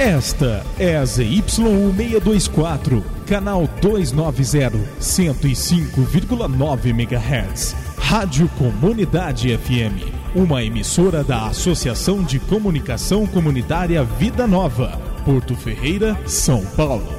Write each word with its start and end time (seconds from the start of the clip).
Esta 0.00 0.64
é 0.78 0.96
a 0.96 1.02
ZYU624, 1.02 3.04
canal 3.26 3.68
290, 3.82 4.78
105,9 4.98 6.86
MHz. 6.86 7.76
Rádio 7.98 8.48
Comunidade 8.56 9.54
FM, 9.58 10.10
uma 10.34 10.64
emissora 10.64 11.22
da 11.22 11.48
Associação 11.48 12.22
de 12.22 12.38
Comunicação 12.38 13.26
Comunitária 13.26 14.02
Vida 14.02 14.46
Nova, 14.46 14.98
Porto 15.22 15.54
Ferreira, 15.54 16.18
São 16.26 16.64
Paulo. 16.64 17.14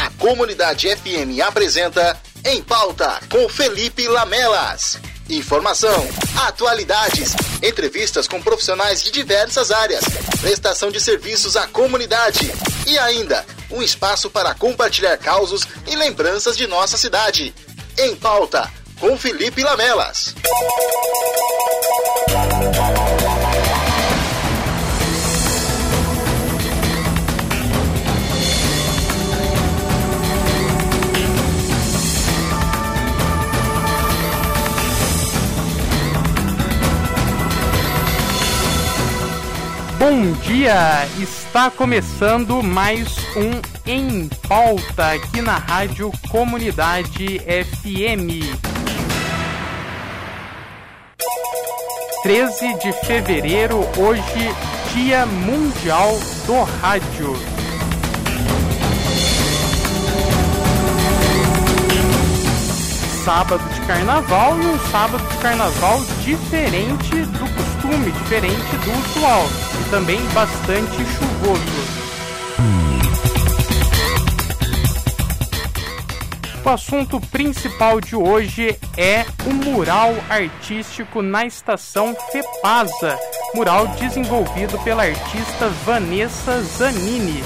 A 0.00 0.10
Comunidade 0.18 0.88
FM 0.96 1.38
apresenta 1.46 2.18
Em 2.44 2.60
Pauta 2.60 3.20
com 3.30 3.48
Felipe 3.48 4.08
Lamelas. 4.08 4.98
Informação, 5.30 6.08
atualidades, 6.44 7.36
entrevistas 7.62 8.26
com 8.26 8.42
profissionais 8.42 9.00
de 9.00 9.12
diversas 9.12 9.70
áreas, 9.70 10.02
prestação 10.40 10.90
de 10.90 11.00
serviços 11.00 11.56
à 11.56 11.68
comunidade 11.68 12.50
e 12.84 12.98
ainda 12.98 13.46
um 13.70 13.80
espaço 13.80 14.28
para 14.28 14.52
compartilhar 14.54 15.16
causos 15.18 15.62
e 15.86 15.94
lembranças 15.94 16.56
de 16.56 16.66
nossa 16.66 16.96
cidade. 16.96 17.54
Em 17.96 18.16
pauta 18.16 18.68
com 18.98 19.16
Felipe 19.16 19.62
Lamelas. 19.62 20.34
Bom 40.00 40.32
dia! 40.46 41.06
Está 41.20 41.70
começando 41.70 42.62
mais 42.62 43.18
um 43.36 43.60
Em 43.84 44.30
Pauta 44.48 45.12
aqui 45.12 45.42
na 45.42 45.58
Rádio 45.58 46.10
Comunidade 46.30 47.38
FM. 47.40 48.48
13 52.22 52.78
de 52.78 52.92
fevereiro, 53.04 53.80
hoje, 53.98 54.54
Dia 54.94 55.26
Mundial 55.26 56.18
do 56.46 56.62
Rádio. 56.80 57.36
Sábado 63.22 63.62
de 63.74 63.80
carnaval 63.82 64.58
e 64.62 64.66
um 64.66 64.78
sábado 64.90 65.22
de 65.28 65.36
carnaval 65.36 66.02
diferente 66.24 67.16
do 67.16 67.54
costume, 67.54 68.10
diferente 68.12 68.76
do 68.76 68.98
usual 68.98 69.69
também 69.90 70.20
bastante 70.28 70.96
chuvoso. 71.04 71.90
O 76.64 76.68
assunto 76.68 77.20
principal 77.20 78.00
de 78.00 78.14
hoje 78.14 78.78
é 78.96 79.24
o 79.44 79.52
mural 79.52 80.14
artístico 80.28 81.20
na 81.20 81.44
estação 81.44 82.14
Fepasa, 82.30 83.18
mural 83.52 83.88
desenvolvido 83.88 84.78
pela 84.84 85.02
artista 85.02 85.68
Vanessa 85.84 86.62
Zanini. 86.62 87.42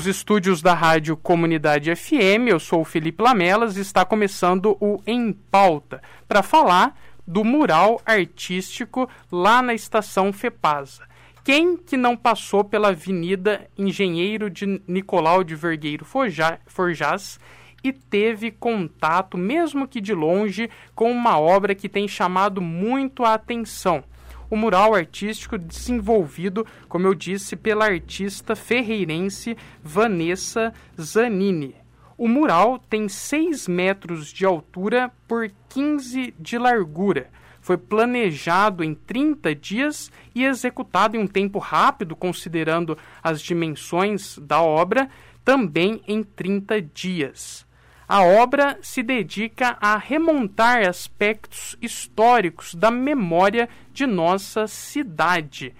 Dos 0.00 0.06
estúdios 0.06 0.62
da 0.62 0.72
Rádio 0.72 1.14
Comunidade 1.14 1.94
FM. 1.94 2.48
Eu 2.48 2.58
sou 2.58 2.80
o 2.80 2.86
Felipe 2.86 3.22
Lamelas 3.22 3.76
e 3.76 3.82
está 3.82 4.02
começando 4.02 4.74
o 4.80 5.02
Em 5.06 5.30
Pauta 5.30 6.00
para 6.26 6.42
falar 6.42 6.98
do 7.26 7.44
mural 7.44 8.00
artístico 8.06 9.06
lá 9.30 9.60
na 9.60 9.74
estação 9.74 10.32
Fepasa. 10.32 11.06
Quem 11.44 11.76
que 11.76 11.98
não 11.98 12.16
passou 12.16 12.64
pela 12.64 12.88
Avenida 12.88 13.68
Engenheiro 13.76 14.48
de 14.48 14.80
Nicolau 14.88 15.44
de 15.44 15.54
Vergueiro 15.54 16.06
Forjás 16.06 17.38
e 17.84 17.92
teve 17.92 18.50
contato, 18.50 19.36
mesmo 19.36 19.86
que 19.86 20.00
de 20.00 20.14
longe, 20.14 20.70
com 20.94 21.12
uma 21.12 21.38
obra 21.38 21.74
que 21.74 21.90
tem 21.90 22.08
chamado 22.08 22.62
muito 22.62 23.22
a 23.22 23.34
atenção? 23.34 24.02
O 24.50 24.56
mural 24.56 24.94
artístico 24.94 25.56
desenvolvido, 25.56 26.66
como 26.88 27.06
eu 27.06 27.14
disse, 27.14 27.54
pela 27.54 27.86
artista 27.86 28.56
ferreirense 28.56 29.56
Vanessa 29.82 30.74
Zanini. 31.00 31.76
O 32.18 32.28
mural 32.28 32.78
tem 32.78 33.08
6 33.08 33.68
metros 33.68 34.30
de 34.30 34.44
altura 34.44 35.10
por 35.26 35.50
15 35.70 36.34
de 36.38 36.58
largura. 36.58 37.30
Foi 37.62 37.78
planejado 37.78 38.82
em 38.82 38.94
30 38.94 39.54
dias 39.54 40.10
e 40.34 40.44
executado 40.44 41.16
em 41.16 41.20
um 41.20 41.26
tempo 41.26 41.58
rápido, 41.58 42.16
considerando 42.16 42.98
as 43.22 43.40
dimensões 43.40 44.38
da 44.38 44.60
obra, 44.60 45.08
também 45.44 46.02
em 46.06 46.22
30 46.22 46.82
dias. 46.82 47.66
A 48.12 48.24
obra 48.24 48.76
se 48.82 49.04
dedica 49.04 49.78
a 49.80 49.96
remontar 49.96 50.84
aspectos 50.84 51.76
históricos 51.80 52.74
da 52.74 52.90
memória 52.90 53.68
de 53.92 54.04
nossa 54.04 54.66
cidade. 54.66 55.72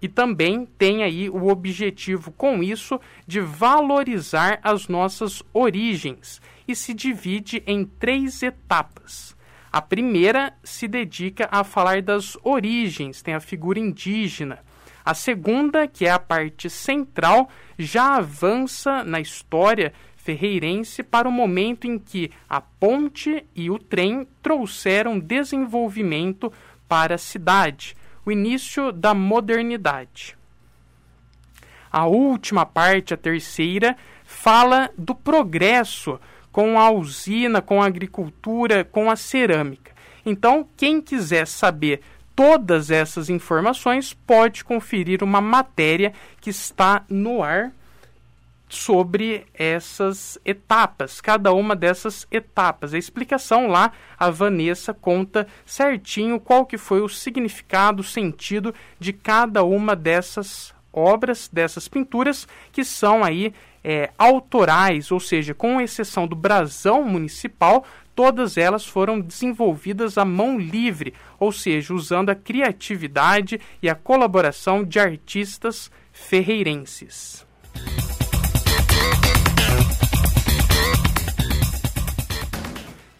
E 0.00 0.06
também 0.06 0.64
tem 0.78 1.02
aí 1.02 1.28
o 1.28 1.48
objetivo 1.48 2.30
com 2.30 2.62
isso 2.62 3.00
de 3.26 3.40
valorizar 3.40 4.60
as 4.62 4.86
nossas 4.86 5.42
origens 5.52 6.40
e 6.68 6.76
se 6.76 6.94
divide 6.94 7.60
em 7.66 7.84
três 7.84 8.40
etapas. 8.40 9.36
A 9.72 9.82
primeira 9.82 10.54
se 10.62 10.86
dedica 10.86 11.48
a 11.50 11.64
falar 11.64 12.02
das 12.02 12.38
origens, 12.44 13.20
tem 13.20 13.34
a 13.34 13.40
figura 13.40 13.80
indígena. 13.80 14.60
A 15.04 15.12
segunda, 15.12 15.88
que 15.88 16.06
é 16.06 16.10
a 16.10 16.20
parte 16.20 16.70
central, 16.70 17.48
já 17.76 18.14
avança 18.14 19.02
na 19.02 19.18
história 19.18 19.92
ferreirense 20.28 21.02
para 21.02 21.26
o 21.26 21.32
momento 21.32 21.86
em 21.86 21.98
que 21.98 22.30
a 22.46 22.60
ponte 22.60 23.46
e 23.56 23.70
o 23.70 23.78
trem 23.78 24.28
trouxeram 24.42 25.18
desenvolvimento 25.18 26.52
para 26.86 27.14
a 27.14 27.18
cidade, 27.18 27.96
o 28.26 28.30
início 28.30 28.92
da 28.92 29.14
modernidade. 29.14 30.36
A 31.90 32.04
última 32.06 32.66
parte, 32.66 33.14
a 33.14 33.16
terceira, 33.16 33.96
fala 34.22 34.90
do 34.98 35.14
progresso 35.14 36.20
com 36.52 36.78
a 36.78 36.90
usina, 36.90 37.62
com 37.62 37.80
a 37.80 37.86
agricultura, 37.86 38.84
com 38.84 39.10
a 39.10 39.16
cerâmica. 39.16 39.92
Então, 40.26 40.68
quem 40.76 41.00
quiser 41.00 41.46
saber 41.46 42.02
todas 42.36 42.90
essas 42.90 43.30
informações 43.30 44.12
pode 44.12 44.62
conferir 44.62 45.22
uma 45.22 45.40
matéria 45.40 46.12
que 46.38 46.50
está 46.50 47.02
no 47.08 47.42
ar 47.42 47.72
sobre 48.68 49.46
essas 49.54 50.38
etapas, 50.44 51.20
cada 51.20 51.52
uma 51.52 51.74
dessas 51.74 52.26
etapas. 52.30 52.92
A 52.92 52.98
explicação 52.98 53.68
lá, 53.68 53.92
a 54.18 54.30
Vanessa 54.30 54.92
conta 54.92 55.46
certinho 55.64 56.38
qual 56.38 56.66
que 56.66 56.76
foi 56.76 57.00
o 57.00 57.08
significado, 57.08 58.00
o 58.00 58.04
sentido 58.04 58.74
de 58.98 59.12
cada 59.12 59.64
uma 59.64 59.96
dessas 59.96 60.74
obras, 60.92 61.48
dessas 61.52 61.88
pinturas, 61.88 62.46
que 62.72 62.84
são 62.84 63.24
aí 63.24 63.52
é, 63.82 64.10
autorais, 64.18 65.10
ou 65.10 65.20
seja, 65.20 65.54
com 65.54 65.80
exceção 65.80 66.26
do 66.26 66.36
brasão 66.36 67.02
municipal, 67.04 67.84
todas 68.14 68.56
elas 68.56 68.84
foram 68.84 69.20
desenvolvidas 69.20 70.18
à 70.18 70.24
mão 70.24 70.58
livre, 70.58 71.14
ou 71.38 71.52
seja, 71.52 71.94
usando 71.94 72.30
a 72.30 72.34
criatividade 72.34 73.60
e 73.82 73.88
a 73.88 73.94
colaboração 73.94 74.84
de 74.84 74.98
artistas 74.98 75.90
ferreirenses. 76.12 77.46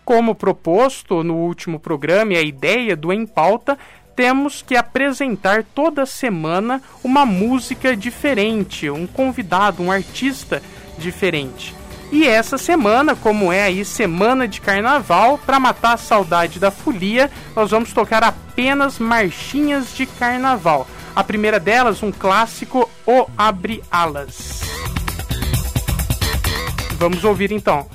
Como 0.05 0.35
proposto 0.35 1.23
no 1.23 1.35
último 1.35 1.79
programa 1.79 2.33
e 2.33 2.37
a 2.39 2.43
ideia 2.43 2.97
do 2.97 3.13
Em 3.13 3.27
Pauta, 3.27 3.79
temos 4.17 4.63
que 4.63 4.75
apresentar 4.75 5.63
toda 5.63 6.07
semana 6.07 6.83
uma 7.05 7.27
música 7.27 7.95
diferente, 7.95 8.91
um 8.91 9.07
convidado, 9.07 9.83
um 9.83 9.93
artista 9.93 10.63
diferente. 10.99 11.75
E 12.11 12.27
essa 12.27 12.57
semana, 12.57 13.15
como 13.15 13.53
é 13.53 13.65
aí 13.65 13.85
semana 13.85 14.49
de 14.49 14.61
carnaval, 14.61 15.39
para 15.39 15.61
matar 15.61 15.93
a 15.93 15.99
saudade 15.99 16.59
da 16.59 16.71
folia, 16.71 17.31
nós 17.55 17.71
vamos 17.71 17.93
tocar 17.93 18.25
apenas 18.25 18.99
marchinhas 18.99 19.95
de 19.95 20.07
carnaval. 20.07 20.87
A 21.15 21.23
primeira 21.23 21.61
delas, 21.61 22.03
um 22.03 22.11
clássico, 22.11 22.91
O 23.07 23.27
Abre 23.37 23.85
Alas. 23.91 24.63
Vamos 26.99 27.23
ouvir 27.23 27.53
então. 27.53 27.87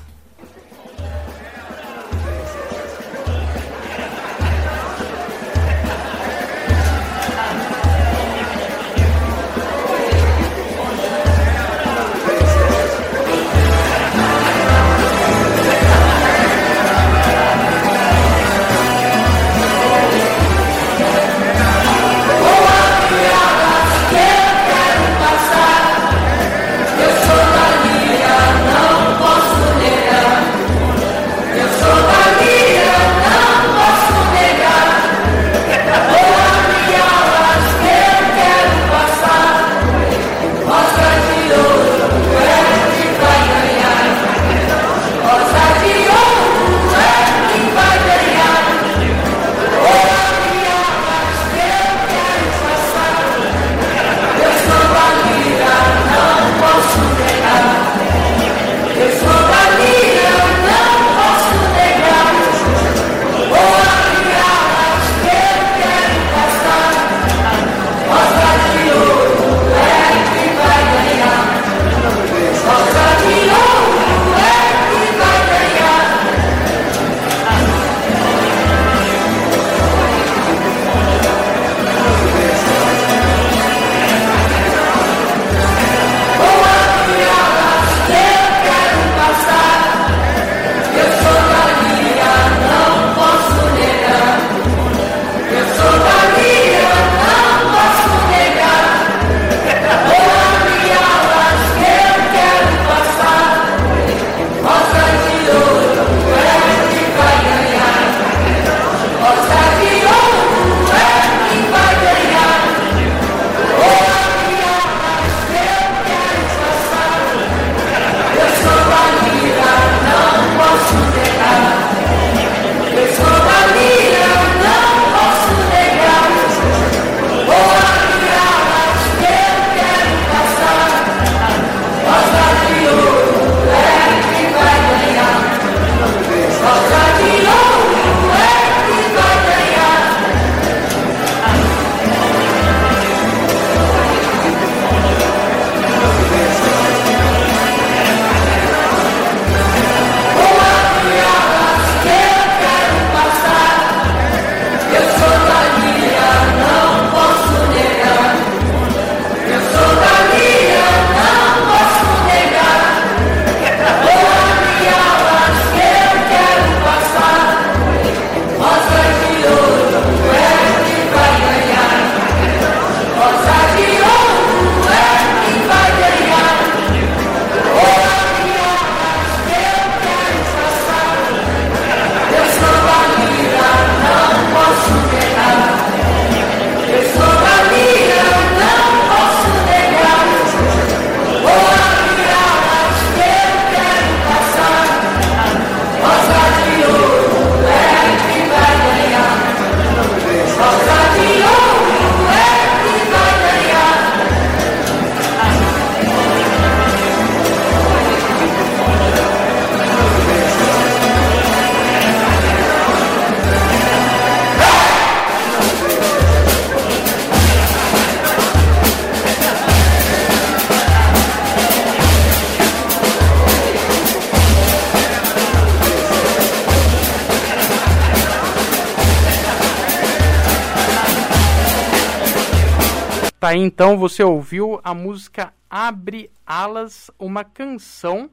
Tá 233.43 233.49
aí 233.49 233.59
então, 233.59 233.97
você 233.97 234.23
ouviu 234.23 234.79
a 234.85 234.93
música 234.93 235.53
Abre 235.69 236.31
Alas, 236.45 237.11
uma 237.19 237.43
canção 237.43 238.29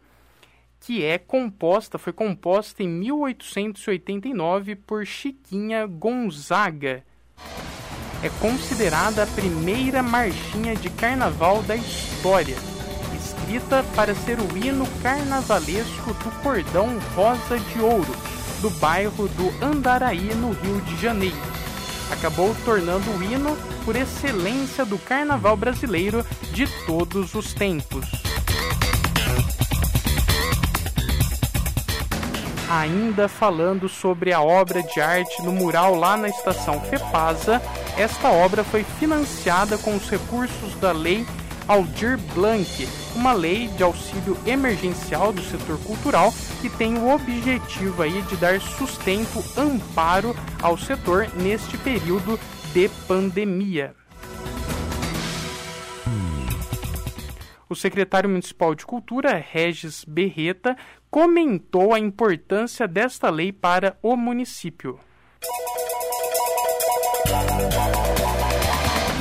que 0.78 1.04
é 1.04 1.18
composta, 1.18 1.98
foi 1.98 2.12
composta 2.12 2.84
em 2.84 2.88
1889 2.88 4.76
por 4.76 5.04
Chiquinha 5.04 5.84
Gonzaga. 5.84 7.02
É 8.22 8.28
considerada 8.40 9.24
a 9.24 9.26
primeira 9.26 10.00
marchinha 10.00 10.76
de 10.76 10.88
carnaval 10.90 11.60
da 11.64 11.74
história, 11.74 12.54
escrita 13.20 13.84
para 13.96 14.14
ser 14.14 14.38
o 14.38 14.56
hino 14.56 14.86
carnavalesco 15.02 16.14
do 16.14 16.40
Cordão 16.40 17.00
Rosa 17.16 17.58
de 17.58 17.80
Ouro, 17.80 18.14
do 18.62 18.70
bairro 18.78 19.26
do 19.30 19.50
Andaraí, 19.60 20.32
no 20.36 20.52
Rio 20.52 20.80
de 20.82 20.96
Janeiro 20.98 21.60
acabou 22.10 22.54
tornando 22.64 23.10
o 23.10 23.22
hino 23.22 23.56
por 23.84 23.96
excelência 23.96 24.84
do 24.84 24.98
carnaval 24.98 25.56
brasileiro 25.56 26.24
de 26.52 26.66
todos 26.86 27.34
os 27.34 27.52
tempos. 27.54 28.06
Ainda 32.70 33.26
falando 33.26 33.88
sobre 33.88 34.32
a 34.32 34.40
obra 34.40 34.80
de 34.82 35.00
arte 35.00 35.42
no 35.42 35.50
mural 35.50 35.96
lá 35.96 36.16
na 36.16 36.28
estação 36.28 36.80
Fepasa, 36.80 37.60
esta 37.98 38.28
obra 38.28 38.62
foi 38.62 38.84
financiada 38.84 39.76
com 39.76 39.96
os 39.96 40.08
recursos 40.08 40.76
da 40.76 40.92
Lei 40.92 41.26
Aldir 41.70 42.18
Blanc, 42.34 42.66
uma 43.14 43.32
lei 43.32 43.68
de 43.68 43.84
auxílio 43.84 44.36
emergencial 44.44 45.32
do 45.32 45.40
setor 45.40 45.78
cultural 45.84 46.32
que 46.60 46.68
tem 46.68 46.98
o 46.98 47.14
objetivo 47.14 48.02
aí 48.02 48.22
de 48.22 48.36
dar 48.38 48.60
sustento, 48.60 49.38
amparo 49.56 50.34
ao 50.60 50.76
setor 50.76 51.28
neste 51.36 51.78
período 51.78 52.40
de 52.72 52.88
pandemia. 53.06 53.94
O 57.68 57.76
secretário 57.76 58.28
municipal 58.28 58.74
de 58.74 58.84
Cultura, 58.84 59.36
Regis 59.36 60.04
Berreta, 60.04 60.76
comentou 61.08 61.94
a 61.94 62.00
importância 62.00 62.88
desta 62.88 63.30
lei 63.30 63.52
para 63.52 63.96
o 64.02 64.16
município 64.16 64.98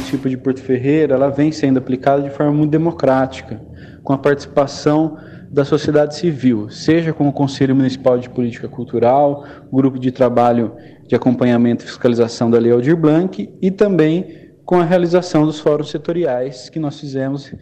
município 0.10 0.30
de 0.30 0.38
Porto 0.38 0.62
Ferreira, 0.62 1.14
ela 1.14 1.30
vem 1.30 1.52
sendo 1.52 1.78
aplicada 1.78 2.24
de 2.24 2.30
forma 2.32 2.52
muito 2.52 2.72
democrática, 2.72 3.62
com 4.04 4.12
a 4.12 4.18
participação 4.18 5.18
da 5.52 5.64
sociedade 5.64 6.16
civil, 6.16 6.70
seja 6.70 7.14
com 7.14 7.28
o 7.28 7.34
Conselho 7.34 7.76
Municipal 7.76 8.18
de 8.18 8.30
Política 8.30 8.68
Cultural, 8.68 9.46
Grupo 9.72 10.00
de 10.00 10.12
Trabalho 10.12 10.76
de 11.08 11.16
Acompanhamento 11.16 11.84
e 11.84 11.88
Fiscalização 11.88 12.50
da 12.50 12.58
Lei 12.58 12.72
Aldir 12.72 12.96
Blanc 12.96 13.50
e 13.62 13.72
também 13.72 14.52
com 14.66 14.80
a 14.80 14.84
realização 14.84 15.46
dos 15.46 15.60
fóruns 15.60 15.90
setoriais 15.90 16.70
que 16.70 16.80
nós 16.80 17.00
fizemos 17.00 17.54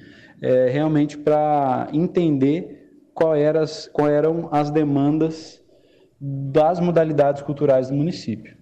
é, 0.42 0.70
realmente 0.70 1.18
para 1.18 1.88
entender 1.92 2.92
qual, 3.13 3.36
era 3.36 3.63
qual 3.92 4.10
eram 4.10 4.50
as 4.51 4.70
demandas 4.70 5.62
das 6.20 6.80
modalidades 6.80 7.42
culturais 7.42 7.89
do 7.89 7.96
município. 7.96 8.56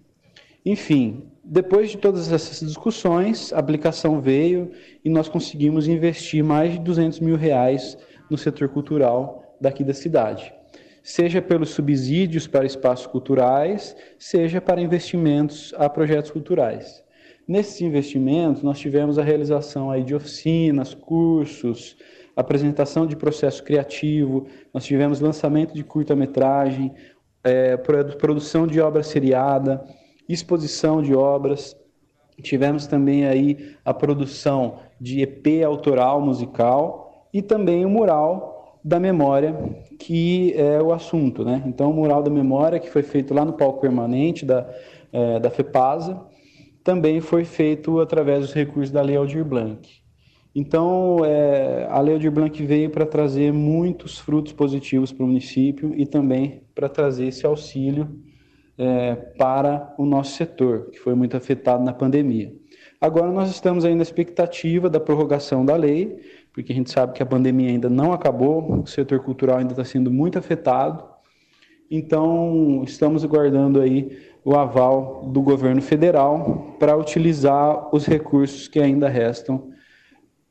Enfim, 0.63 1.31
depois 1.47 1.91
de 1.91 1.97
todas 1.97 2.31
essas 2.31 2.59
discussões, 2.59 3.53
a 3.53 3.59
aplicação 3.59 4.19
veio 4.19 4.71
e 5.03 5.09
nós 5.11 5.29
conseguimos 5.29 5.87
investir 5.87 6.43
mais 6.43 6.73
de 6.73 6.79
200 6.79 7.19
mil 7.19 7.35
reais 7.35 7.95
no 8.31 8.35
setor 8.35 8.67
cultural 8.69 9.55
daqui 9.61 9.83
da 9.83 9.93
cidade. 9.93 10.51
Seja 11.03 11.43
pelos 11.43 11.69
subsídios 11.69 12.47
para 12.47 12.65
espaços 12.65 13.05
culturais, 13.05 13.95
seja 14.17 14.59
para 14.59 14.81
investimentos 14.81 15.71
a 15.77 15.87
projetos 15.87 16.31
culturais. 16.31 17.03
Nesses 17.47 17.79
investimentos, 17.79 18.63
nós 18.63 18.79
tivemos 18.79 19.19
a 19.19 19.23
realização 19.23 19.91
aí 19.91 20.03
de 20.03 20.15
oficinas, 20.15 20.95
cursos, 20.95 21.95
apresentação 22.35 23.05
de 23.05 23.15
processo 23.15 23.63
criativo, 23.63 24.47
nós 24.73 24.83
tivemos 24.83 25.19
lançamento 25.19 25.75
de 25.75 25.83
curta-metragem, 25.83 26.91
é, 27.43 27.77
produção 27.77 28.65
de 28.65 28.81
obra 28.81 29.03
seriada, 29.03 29.85
exposição 30.27 31.01
de 31.01 31.13
obras. 31.13 31.75
Tivemos 32.41 32.87
também 32.87 33.25
aí 33.25 33.75
a 33.83 33.93
produção 33.93 34.79
de 34.99 35.21
EP 35.21 35.63
autoral 35.65 36.21
musical 36.21 37.27
e 37.33 37.41
também 37.41 37.85
o 37.85 37.89
mural 37.89 38.79
da 38.83 38.99
memória, 38.99 39.55
que 39.97 40.53
é 40.53 40.81
o 40.81 40.93
assunto, 40.93 41.43
né? 41.43 41.63
Então, 41.65 41.89
o 41.89 41.93
mural 41.93 42.21
da 42.21 42.29
memória, 42.29 42.79
que 42.79 42.89
foi 42.89 43.01
feito 43.01 43.33
lá 43.33 43.43
no 43.43 43.53
palco 43.53 43.81
permanente 43.81 44.45
da, 44.45 44.69
é, 45.11 45.39
da 45.39 45.49
FEPASA, 45.49 46.21
também 46.83 47.19
foi 47.19 47.43
feito 47.43 47.99
através 47.99 48.41
dos 48.41 48.53
recursos 48.53 48.91
da 48.91 49.01
Lei 49.01 49.15
Aldir 49.15 49.43
Blanc. 49.43 49.89
Então, 50.53 51.17
é, 51.25 51.87
a 51.89 51.99
Lei 51.99 52.13
Aldir 52.13 52.31
Blanc 52.31 52.63
veio 52.63 52.91
para 52.91 53.07
trazer 53.07 53.51
muitos 53.51 54.19
frutos 54.19 54.53
positivos 54.53 55.11
para 55.11 55.23
o 55.23 55.27
município 55.27 55.93
e 55.97 56.05
também 56.05 56.61
para 56.75 56.87
trazer 56.87 57.25
esse 57.25 57.45
auxílio 57.45 58.07
é, 58.77 59.15
para 59.15 59.93
o 59.97 60.05
nosso 60.05 60.35
setor, 60.35 60.89
que 60.91 60.99
foi 60.99 61.15
muito 61.15 61.35
afetado 61.35 61.83
na 61.83 61.93
pandemia. 61.93 62.53
Agora 62.99 63.31
nós 63.31 63.49
estamos 63.49 63.85
aí 63.85 63.95
na 63.95 64.03
expectativa 64.03 64.89
da 64.89 64.99
prorrogação 64.99 65.65
da 65.65 65.75
lei, 65.75 66.19
porque 66.53 66.71
a 66.71 66.75
gente 66.75 66.91
sabe 66.91 67.13
que 67.13 67.21
a 67.21 67.25
pandemia 67.25 67.69
ainda 67.69 67.89
não 67.89 68.13
acabou, 68.13 68.81
o 68.81 68.87
setor 68.87 69.19
cultural 69.19 69.57
ainda 69.57 69.73
está 69.73 69.83
sendo 69.83 70.09
muito 70.09 70.39
afetado. 70.39 71.03
Então, 71.89 72.81
estamos 72.83 73.23
aguardando 73.23 73.79
aí 73.79 74.17
o 74.43 74.55
aval 74.55 75.25
do 75.25 75.41
governo 75.41 75.81
federal 75.81 76.75
para 76.79 76.95
utilizar 76.95 77.93
os 77.93 78.05
recursos 78.05 78.67
que 78.67 78.79
ainda 78.79 79.09
restam 79.09 79.71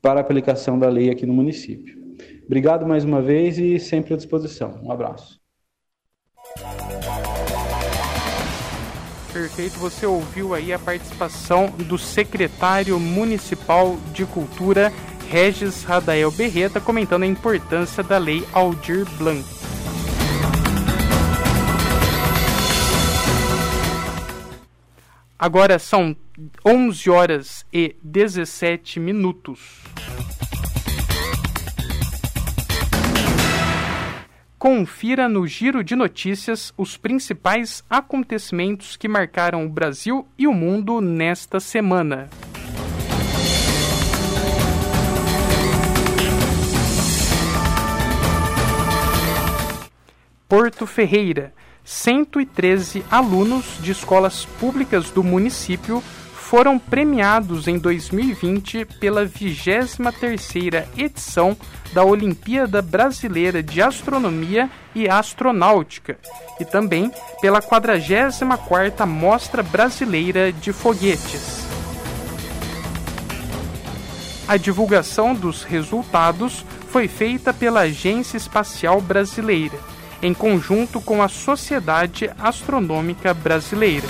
para 0.01 0.19
a 0.19 0.21
aplicação 0.21 0.77
da 0.77 0.87
lei 0.87 1.09
aqui 1.09 1.25
no 1.25 1.33
município. 1.33 2.05
Obrigado 2.45 2.85
mais 2.85 3.03
uma 3.03 3.21
vez 3.21 3.57
e 3.57 3.79
sempre 3.79 4.13
à 4.13 4.17
disposição. 4.17 4.79
Um 4.83 4.91
abraço. 4.91 5.41
Perfeito, 9.35 9.77
você 9.77 10.05
ouviu 10.05 10.53
aí 10.53 10.71
a 10.71 10.79
participação 10.79 11.69
do 11.69 11.97
secretário 11.97 12.97
municipal 12.97 13.97
de 14.13 14.25
cultura, 14.25 14.93
Regis 15.29 15.83
Radael 15.83 16.31
Berreta, 16.31 16.79
comentando 16.79 17.23
a 17.23 17.27
importância 17.27 18.01
da 18.01 18.17
lei 18.17 18.47
Aldir 18.53 19.05
Blanc. 19.17 19.43
Agora 25.37 25.79
são 25.79 26.15
11 26.65 27.09
horas 27.09 27.65
e 27.73 27.93
17 28.01 29.01
minutos. 29.01 29.83
Confira 34.67 35.29
no 35.29 35.45
Giro 35.45 35.83
de 35.83 35.95
Notícias 35.95 36.73
os 36.75 36.97
principais 36.97 37.83
acontecimentos 37.87 38.97
que 38.97 39.07
marcaram 39.07 39.63
o 39.63 39.69
Brasil 39.69 40.27
e 40.39 40.47
o 40.47 40.53
mundo 40.53 40.99
nesta 40.99 41.59
semana. 41.59 42.27
Porto 50.49 50.87
Ferreira. 50.87 51.53
113 51.83 53.05
alunos 53.11 53.77
de 53.79 53.91
escolas 53.91 54.45
públicas 54.45 55.11
do 55.11 55.23
município 55.23 56.01
foram 56.55 56.79
premiados 56.79 57.67
em 57.67 57.77
2020 57.77 58.85
pela 58.97 59.25
23ª 59.25 60.85
edição 60.95 61.57
da 61.91 62.01
Olimpíada 62.01 62.81
Brasileira 62.81 63.61
de 63.61 63.81
Astronomia 63.81 64.69
e 64.95 65.09
Astronáutica 65.09 66.17
e 66.57 66.63
também 66.63 67.11
pela 67.41 67.61
44ª 67.61 69.05
Mostra 69.05 69.61
Brasileira 69.61 70.53
de 70.53 70.71
Foguetes. 70.71 71.65
A 74.47 74.55
divulgação 74.55 75.35
dos 75.35 75.63
resultados 75.63 76.63
foi 76.87 77.09
feita 77.09 77.53
pela 77.53 77.81
Agência 77.81 78.37
Espacial 78.37 79.01
Brasileira, 79.01 79.77
em 80.21 80.33
conjunto 80.33 81.01
com 81.01 81.21
a 81.21 81.27
Sociedade 81.27 82.31
Astronômica 82.39 83.33
Brasileira. 83.33 84.07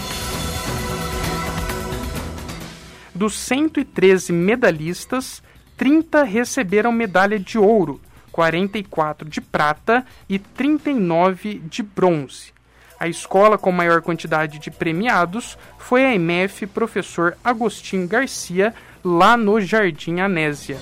Dos 3.15 3.39
113 3.39 4.33
medalhistas, 4.33 5.41
30 5.77 6.23
receberam 6.23 6.91
medalha 6.91 7.39
de 7.39 7.57
ouro, 7.57 8.01
44 8.29 9.29
de 9.29 9.39
prata 9.39 10.05
e 10.27 10.37
39 10.37 11.61
de 11.63 11.81
bronze. 11.81 12.53
A 12.99 13.07
escola 13.07 13.57
com 13.57 13.71
maior 13.71 14.01
quantidade 14.01 14.59
de 14.59 14.69
premiados 14.69 15.57
foi 15.77 16.03
a 16.03 16.13
MF 16.13 16.67
Professor 16.67 17.37
Agostinho 17.41 18.05
Garcia, 18.05 18.73
lá 19.01 19.37
no 19.37 19.61
Jardim 19.61 20.19
Anésia. 20.19 20.77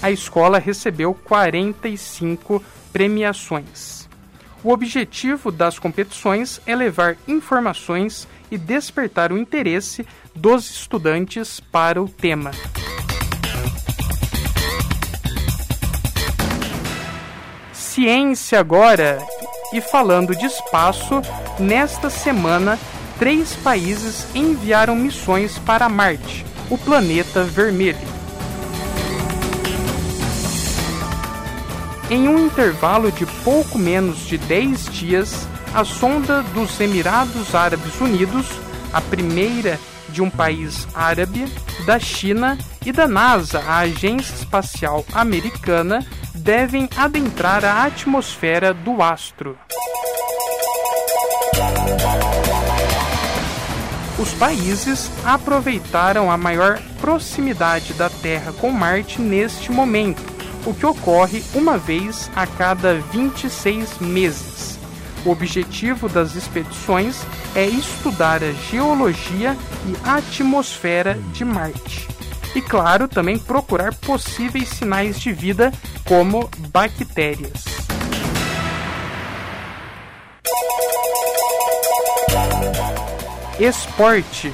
A 0.00 0.12
escola 0.12 0.60
recebeu 0.60 1.12
45 1.14 2.62
premiações. 2.92 4.08
O 4.62 4.70
objetivo 4.72 5.52
das 5.52 5.78
competições 5.78 6.60
é 6.66 6.74
levar 6.74 7.16
informações 7.28 8.26
e 8.50 8.58
despertar 8.58 9.32
o 9.32 9.38
interesse 9.38 10.06
dos 10.34 10.70
estudantes 10.70 11.60
para 11.60 12.02
o 12.02 12.08
tema. 12.08 12.50
Ciência 17.72 18.60
agora. 18.60 19.18
E 19.72 19.80
falando 19.80 20.36
de 20.36 20.46
espaço, 20.46 21.22
nesta 21.58 22.08
semana, 22.08 22.78
três 23.18 23.54
países 23.56 24.26
enviaram 24.34 24.94
missões 24.94 25.58
para 25.58 25.88
Marte, 25.88 26.44
o 26.70 26.78
planeta 26.78 27.42
vermelho. 27.42 28.16
Em 32.08 32.28
um 32.28 32.38
intervalo 32.46 33.10
de 33.10 33.26
pouco 33.42 33.78
menos 33.78 34.26
de 34.26 34.38
10 34.38 34.84
dias, 34.90 35.48
a 35.76 35.84
sonda 35.84 36.42
dos 36.54 36.80
Emirados 36.80 37.54
Árabes 37.54 38.00
Unidos, 38.00 38.46
a 38.94 38.98
primeira 39.02 39.78
de 40.08 40.22
um 40.22 40.30
país 40.30 40.88
árabe, 40.94 41.44
da 41.84 41.98
China 41.98 42.56
e 42.86 42.90
da 42.90 43.06
NASA, 43.06 43.60
a 43.60 43.80
Agência 43.80 44.32
Espacial 44.36 45.04
Americana, 45.12 46.02
devem 46.34 46.88
adentrar 46.96 47.62
a 47.62 47.84
atmosfera 47.84 48.72
do 48.72 49.02
astro. 49.02 49.58
Os 54.18 54.32
países 54.32 55.10
aproveitaram 55.26 56.30
a 56.30 56.38
maior 56.38 56.80
proximidade 57.02 57.92
da 57.92 58.08
Terra 58.08 58.50
com 58.50 58.70
Marte 58.70 59.20
neste 59.20 59.70
momento, 59.70 60.22
o 60.64 60.72
que 60.72 60.86
ocorre 60.86 61.44
uma 61.54 61.76
vez 61.76 62.30
a 62.34 62.46
cada 62.46 62.94
26 62.94 63.98
meses. 63.98 64.75
O 65.26 65.30
objetivo 65.30 66.08
das 66.08 66.36
expedições 66.36 67.20
é 67.54 67.66
estudar 67.66 68.44
a 68.44 68.52
geologia 68.52 69.56
e 69.84 70.08
atmosfera 70.08 71.14
de 71.32 71.44
Marte 71.44 72.06
e, 72.54 72.62
claro, 72.62 73.06
também 73.06 73.38
procurar 73.38 73.92
possíveis 73.96 74.68
sinais 74.68 75.20
de 75.20 75.32
vida, 75.32 75.72
como 76.06 76.48
bactérias. 76.70 77.64
Esporte. 83.60 84.52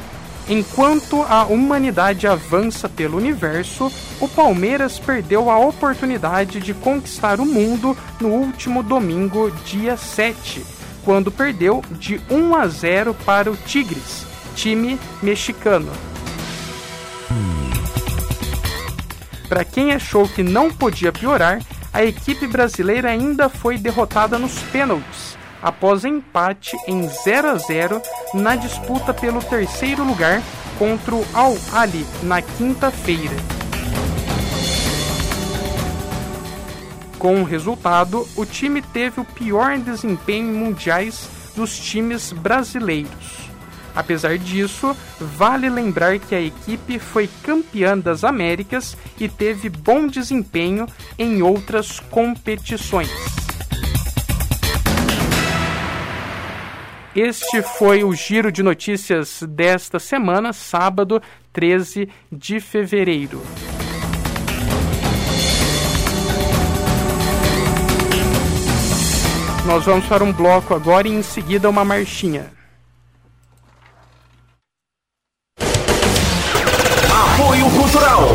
Enquanto 0.49 1.22
a 1.22 1.44
humanidade 1.44 2.26
avança 2.26 2.88
pelo 2.88 3.16
universo, 3.16 3.92
o 4.20 4.28
Palmeiras 4.28 4.99
perdeu 4.99 5.49
a 5.49 5.58
oportunidade 5.58 6.61
de 6.61 6.75
conquistar 6.75 7.38
o 7.40 7.46
mundo 7.46 7.96
no 8.20 8.28
último 8.28 8.82
domingo, 8.82 9.50
dia 9.64 9.96
7, 9.96 10.64
quando 11.04 11.30
perdeu 11.30 11.82
de 11.92 12.20
1 12.28 12.56
a 12.56 12.66
0 12.66 13.14
para 13.25 13.50
o 13.50 13.56
Tigres, 13.56 14.26
time 14.56 14.99
mexicano. 15.22 15.92
Para 19.49 19.64
quem 19.64 19.92
achou 19.92 20.28
que 20.28 20.42
não 20.42 20.70
podia 20.70 21.12
piorar, 21.12 21.61
a 21.92 22.02
equipe 22.02 22.46
brasileira 22.46 23.11
ainda 23.11 23.49
foi 23.49 23.76
derrotada 23.76 24.38
nos 24.38 24.58
pênaltis, 24.72 25.37
após 25.62 26.04
empate 26.04 26.76
em 26.87 27.09
0 27.09 27.50
a 27.50 27.57
0 27.57 28.02
na 28.35 28.57
disputa 28.57 29.14
pelo 29.14 29.40
terceiro 29.42 30.04
lugar 30.04 30.42
contra 30.78 31.14
o 31.14 31.25
Al 31.33 31.57
Ali 31.73 32.04
na 32.23 32.42
quinta-feira. 32.42 33.37
Com 37.19 37.40
o 37.40 37.45
resultado, 37.45 38.26
o 38.37 38.45
time 38.45 38.83
teve 38.83 39.21
o 39.21 39.25
pior 39.25 39.78
desempenho 39.78 40.52
em 40.52 40.59
mundiais 40.59 41.28
dos 41.54 41.78
times 41.78 42.33
brasileiros. 42.33 43.42
Apesar 43.95 44.38
disso, 44.38 44.97
vale 45.21 45.69
lembrar 45.69 46.19
que 46.19 46.35
a 46.35 46.40
equipe 46.40 46.99
foi 46.99 47.28
campeã 47.45 47.97
das 47.97 48.25
Américas 48.25 48.97
e 49.21 49.28
teve 49.28 49.69
bom 49.69 50.07
desempenho 50.07 50.87
em 51.19 51.42
outras 51.42 52.00
competições. 52.00 53.41
Este 57.14 57.61
foi 57.61 58.02
o 58.02 58.14
giro 58.14 58.50
de 58.50 58.62
notícias 58.62 59.42
desta 59.42 59.99
semana, 59.99 60.50
sábado 60.54 61.21
13 61.52 62.09
de 62.33 62.59
fevereiro. 62.59 63.42
Nós 69.66 69.85
vamos 69.85 70.07
para 70.07 70.25
um 70.25 70.33
bloco 70.33 70.75
agora 70.75 71.07
e 71.07 71.12
em 71.12 71.23
seguida 71.23 71.69
uma 71.69 71.85
marchinha. 71.85 72.50
Apoio 77.11 77.71
Cultural. 77.73 78.28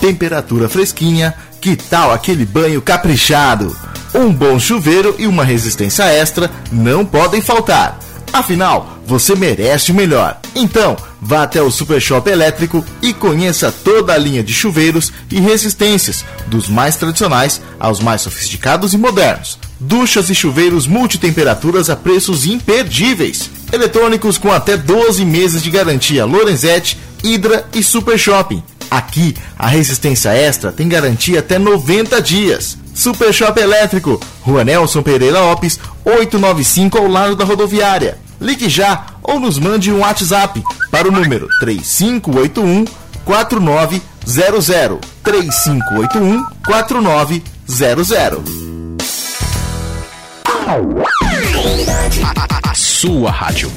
Temperatura 0.00 0.66
fresquinha, 0.66 1.34
que 1.60 1.76
tal 1.76 2.10
aquele 2.10 2.46
banho 2.46 2.80
caprichado? 2.80 3.91
Um 4.14 4.32
bom 4.32 4.58
chuveiro 4.58 5.14
e 5.18 5.26
uma 5.26 5.42
resistência 5.42 6.04
extra 6.04 6.50
não 6.70 7.04
podem 7.04 7.40
faltar. 7.40 7.98
Afinal, 8.30 8.98
você 9.06 9.34
merece 9.34 9.90
o 9.90 9.94
melhor. 9.94 10.38
Então, 10.54 10.96
vá 11.20 11.42
até 11.42 11.62
o 11.62 11.70
Super 11.70 12.00
Shop 12.00 12.28
Elétrico 12.28 12.84
e 13.00 13.12
conheça 13.12 13.72
toda 13.72 14.12
a 14.12 14.18
linha 14.18 14.42
de 14.42 14.52
chuveiros 14.52 15.12
e 15.30 15.40
resistências, 15.40 16.24
dos 16.46 16.68
mais 16.68 16.96
tradicionais 16.96 17.60
aos 17.80 18.00
mais 18.00 18.20
sofisticados 18.22 18.92
e 18.92 18.98
modernos. 18.98 19.58
Duchas 19.80 20.28
e 20.28 20.34
chuveiros 20.34 20.86
multitemperaturas 20.86 21.88
a 21.88 21.96
preços 21.96 22.46
imperdíveis. 22.46 23.50
Eletrônicos 23.72 24.36
com 24.36 24.52
até 24.52 24.76
12 24.76 25.24
meses 25.24 25.62
de 25.62 25.70
garantia 25.70 26.24
Lorenzetti, 26.24 26.98
Hydra 27.24 27.66
e 27.74 27.82
Super 27.82 28.18
Shopping. 28.18 28.62
Aqui, 28.90 29.34
a 29.58 29.68
resistência 29.68 30.30
extra 30.34 30.70
tem 30.70 30.86
garantia 30.86 31.38
até 31.38 31.58
90 31.58 32.20
dias. 32.20 32.76
Super 32.94 33.32
Shop 33.32 33.58
Elétrico, 33.58 34.20
Rua 34.42 34.64
Nelson 34.64 35.02
Pereira 35.02 35.40
Lopes, 35.40 35.78
895 36.04 36.98
ao 36.98 37.06
lado 37.08 37.36
da 37.36 37.44
rodoviária. 37.44 38.18
Ligue 38.40 38.68
já 38.68 39.06
ou 39.22 39.38
nos 39.38 39.58
mande 39.58 39.92
um 39.92 40.00
WhatsApp 40.00 40.62
para 40.90 41.08
o 41.08 41.12
número 41.12 41.48
3581 41.60 42.84
4900 43.24 44.98
3581 45.22 46.44
4900. 46.66 48.42
A 52.62 52.74
sua 52.74 53.30
rádio. 53.30 53.70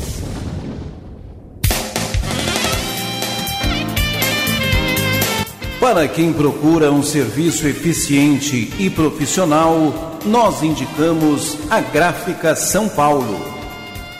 Para 5.85 6.07
quem 6.07 6.33
procura 6.33 6.91
um 6.91 7.03
serviço 7.03 7.67
eficiente 7.67 8.73
e 8.79 8.89
profissional, 8.89 10.17
nós 10.25 10.63
indicamos 10.63 11.59
a 11.69 11.79
Gráfica 11.79 12.55
São 12.55 12.89
Paulo. 12.89 13.39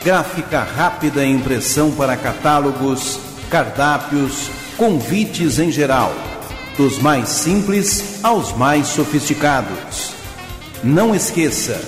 Gráfica 0.04 0.62
rápida 0.62 1.24
e 1.24 1.32
impressão 1.32 1.90
para 1.90 2.16
catálogos, 2.16 3.18
cardápios, 3.50 4.48
convites 4.76 5.58
em 5.58 5.72
geral, 5.72 6.14
dos 6.76 7.00
mais 7.00 7.30
simples 7.30 8.20
aos 8.22 8.56
mais 8.56 8.86
sofisticados. 8.86 10.12
Não 10.84 11.16
esqueça, 11.16 11.80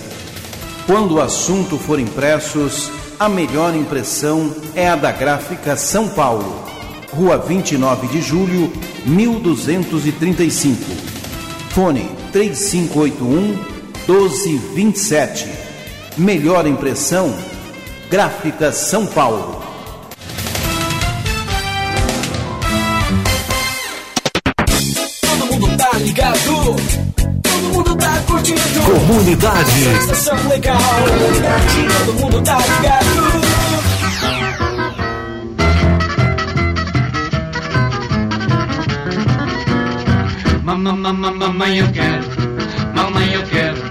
quando 0.88 1.14
o 1.14 1.20
assunto 1.20 1.78
for 1.78 2.00
impressos, 2.00 2.90
a 3.16 3.28
melhor 3.28 3.76
impressão 3.76 4.52
é 4.74 4.88
a 4.88 4.96
da 4.96 5.12
Gráfica 5.12 5.76
São 5.76 6.08
Paulo. 6.08 6.66
Rua 7.12 7.38
29 7.38 8.08
de 8.08 8.20
Julho, 8.20 8.72
1235. 9.08 10.84
Fone 11.70 12.10
3581 12.32 13.78
1227. 14.06 15.46
Melhor 16.16 16.66
impressão, 16.66 17.34
Gráfica 18.10 18.72
São 18.72 19.06
Paulo. 19.06 19.62
Todo 25.20 25.46
mundo 25.46 25.76
tá 25.76 25.92
ligado. 25.98 26.76
Todo 27.42 27.74
mundo 27.74 27.96
tá 27.96 28.22
curtindo. 28.26 28.60
Comunidade. 28.84 29.84
Sensação 30.06 30.48
legal. 30.48 30.78
Comunidade. 30.78 31.88
Todo 32.06 32.14
mundo 32.20 32.42
tá 32.42 32.58
ligado. 32.58 33.47
Mamãe, 40.78 41.78
eu 41.78 41.88
quero, 41.90 42.24
mamãe, 42.94 43.34
eu 43.34 43.42
quero, 43.42 43.82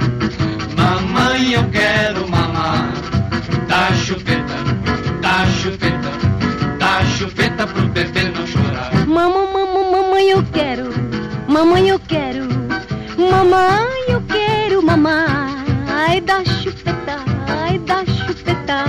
mamãe, 0.77 1.51
eu 1.51 1.69
quero 1.69 2.29
mamar. 2.29 2.93
Dá 3.67 3.93
chupeta, 3.93 4.55
dá 5.21 5.45
chupeta, 5.47 6.09
dá 6.79 7.03
chupeta 7.03 7.67
pro 7.67 7.87
bebê 7.87 8.31
não 8.33 8.47
chorar. 8.47 9.05
Mamãe, 9.05 9.47
mamãe, 9.51 9.91
mamãe, 9.91 10.29
eu 10.29 10.43
quero, 10.53 10.89
mamãe, 11.49 11.89
eu 11.89 11.99
quero, 11.99 12.47
mamãe, 13.17 14.03
eu 14.07 14.21
quero 14.21 14.81
mamar. 14.81 15.65
Ai, 15.89 16.21
dá 16.21 16.41
chupeta, 16.45 17.17
ai, 17.49 17.79
dá 17.79 18.05
chupeta, 18.05 18.85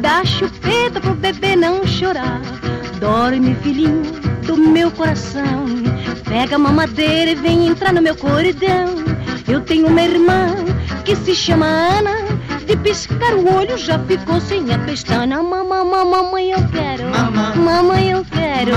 dá 0.00 0.24
chupeta 0.24 0.98
pro 0.98 1.14
bebê 1.14 1.54
não 1.56 1.86
chorar. 1.86 2.40
Dorme, 2.98 3.54
filhinho 3.62 4.02
do 4.46 4.56
meu 4.56 4.90
coração. 4.90 5.83
Pega 6.34 6.56
a 6.56 6.58
mamadeira 6.58 7.30
e 7.30 7.36
vem 7.36 7.68
entrar 7.68 7.92
no 7.92 8.02
meu 8.02 8.16
corridão. 8.16 8.96
Eu 9.46 9.60
tenho 9.60 9.86
uma 9.86 10.02
irmã 10.02 10.48
que 11.04 11.14
se 11.14 11.32
chama 11.32 11.64
Ana. 11.64 12.10
De 12.66 12.76
piscar 12.76 13.34
o 13.34 13.54
olho 13.56 13.78
já 13.78 14.00
ficou 14.00 14.40
sem 14.40 14.74
a 14.74 14.78
pestana. 14.80 15.40
Mamãe, 15.40 15.84
mamãe, 15.86 16.50
eu 16.50 16.58
quero. 16.72 17.04
Mamãe, 17.56 18.10
eu 18.10 18.24
quero. 18.24 18.72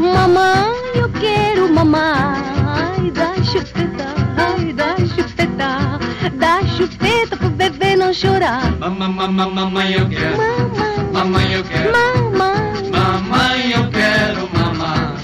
Mamãe, 0.00 0.72
eu 0.94 1.08
quero 1.10 1.74
mamar. 1.74 2.36
Ai, 2.64 3.10
dá 3.10 3.34
chupeta, 3.42 4.14
ai, 4.36 4.72
dá 4.72 4.94
chupeta. 4.98 5.98
Dá 6.34 6.62
chupeta 6.76 7.36
pro 7.36 7.50
bebê 7.50 7.96
não 7.96 8.14
chorar. 8.14 8.70
Mamãe, 8.78 9.08
mamãe, 9.32 9.94
eu 9.94 10.08
quero. 10.08 10.36
Mamãe, 10.36 11.12
Mamãe, 11.12 11.52
eu 11.54 11.64
quero. 11.64 11.92
mamãe. 11.92 12.90
Mamãe, 12.92 13.72
eu 13.72 13.90
quero 13.90 14.48
mamar. 14.56 15.14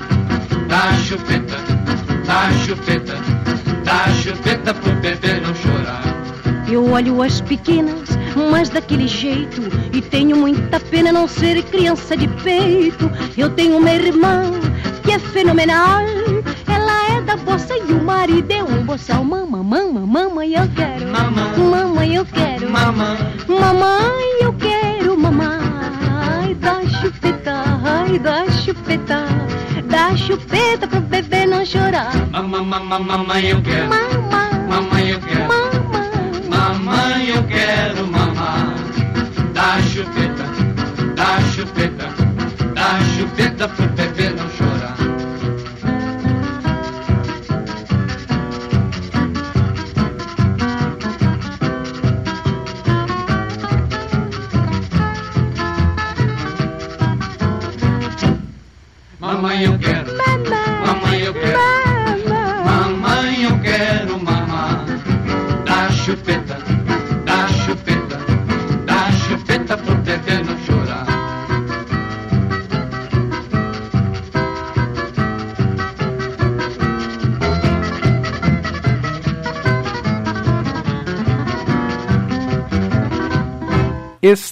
Dá 0.68 0.92
chupeta, 1.04 1.56
dá 2.30 2.48
chupeta, 2.64 3.16
dá 3.84 4.08
chupeta 4.22 4.72
pro 4.72 4.92
bebê 5.00 5.40
não 5.40 5.52
chorar. 5.52 6.00
Eu 6.70 6.88
olho 6.92 7.20
as 7.20 7.40
pequenas, 7.40 8.08
mas 8.52 8.68
daquele 8.68 9.08
jeito. 9.08 9.60
E 9.92 10.00
tenho 10.00 10.36
muita 10.36 10.78
pena 10.78 11.10
não 11.10 11.26
ser 11.26 11.60
criança 11.64 12.16
de 12.16 12.28
peito. 12.28 13.10
Eu 13.36 13.50
tenho 13.50 13.78
uma 13.78 13.90
irmã 13.90 14.44
que 15.02 15.10
é 15.10 15.18
fenomenal. 15.18 16.04
Ela 16.68 17.16
é 17.16 17.20
da 17.22 17.36
bossa 17.36 17.74
e 17.76 17.92
o 17.92 18.00
marido 18.00 18.52
é 18.52 18.62
um 18.62 18.84
boçal. 18.84 19.24
Mamãe, 19.24 19.64
mamãe, 19.64 20.06
mamãe, 20.06 20.54
eu 20.54 20.68
quero. 20.76 21.10
Mamãe. 21.10 21.58
Mamãe, 21.58 22.14
eu 22.14 22.24
quero. 22.26 22.70
Mamãe, 22.70 23.18
Mamãe, 23.48 24.42
eu 24.42 24.52
quero 24.52 25.18
mamar. 25.18 25.58
Ai, 26.38 26.54
dá 26.54 26.80
chupeta, 26.86 27.64
ai, 27.84 28.20
dá 28.20 28.48
chupeta. 28.52 29.24
Dá 29.90 30.16
chupeta 30.16 30.86
pro 30.86 30.99
bebê 33.64 34.49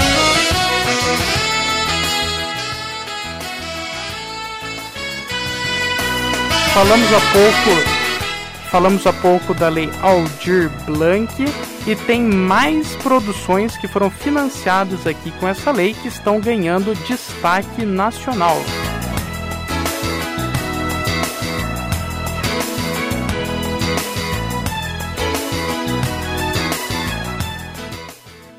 Falamos 6.73 7.07
há 7.13 7.21
pouco 7.35 8.71
falamos 8.71 9.07
há 9.07 9.13
pouco 9.13 9.53
da 9.53 9.69
lei 9.69 9.91
Aldir 10.01 10.71
Blanc 10.87 11.35
e 11.87 11.95
tem 11.95 12.23
mais 12.23 12.97
produções 12.97 13.77
que 13.77 13.87
foram 13.87 14.11
financiadas 14.11 15.07
aqui 15.07 15.33
com 15.33 15.47
essa 15.47 15.71
lei 15.71 15.93
que 15.93 16.09
estão 16.09 16.41
ganhando 16.41 16.95
destaque 17.07 17.85
nacional. 17.85 18.57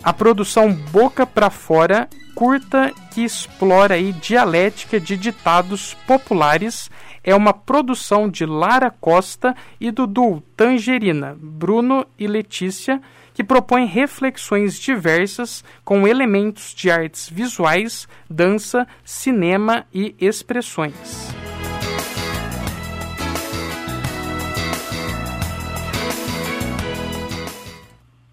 A 0.08 0.14
produção 0.14 0.72
Boca 0.74 1.28
para 1.28 1.50
Fora, 1.50 2.08
curta 2.34 2.94
que 3.14 3.26
explora 3.26 3.96
aí 3.96 4.14
dialética 4.14 5.02
de 5.02 5.18
ditados 5.18 5.96
populares, 6.08 6.90
é 7.22 7.36
uma 7.36 7.52
produção 7.52 8.30
de 8.30 8.46
Lara 8.46 8.90
Costa 8.90 9.54
e 9.82 9.92
do 9.92 10.08
Tangerina, 10.56 11.36
Bruno 11.38 12.06
e 12.18 12.26
Letícia, 12.26 13.02
que 13.34 13.44
propõe 13.44 13.86
reflexões 13.86 14.80
diversas 14.80 15.62
com 15.84 16.08
elementos 16.08 16.74
de 16.74 16.90
artes 16.90 17.30
visuais, 17.30 18.08
dança, 18.30 18.88
cinema 19.04 19.86
e 19.94 20.16
expressões. 20.22 21.36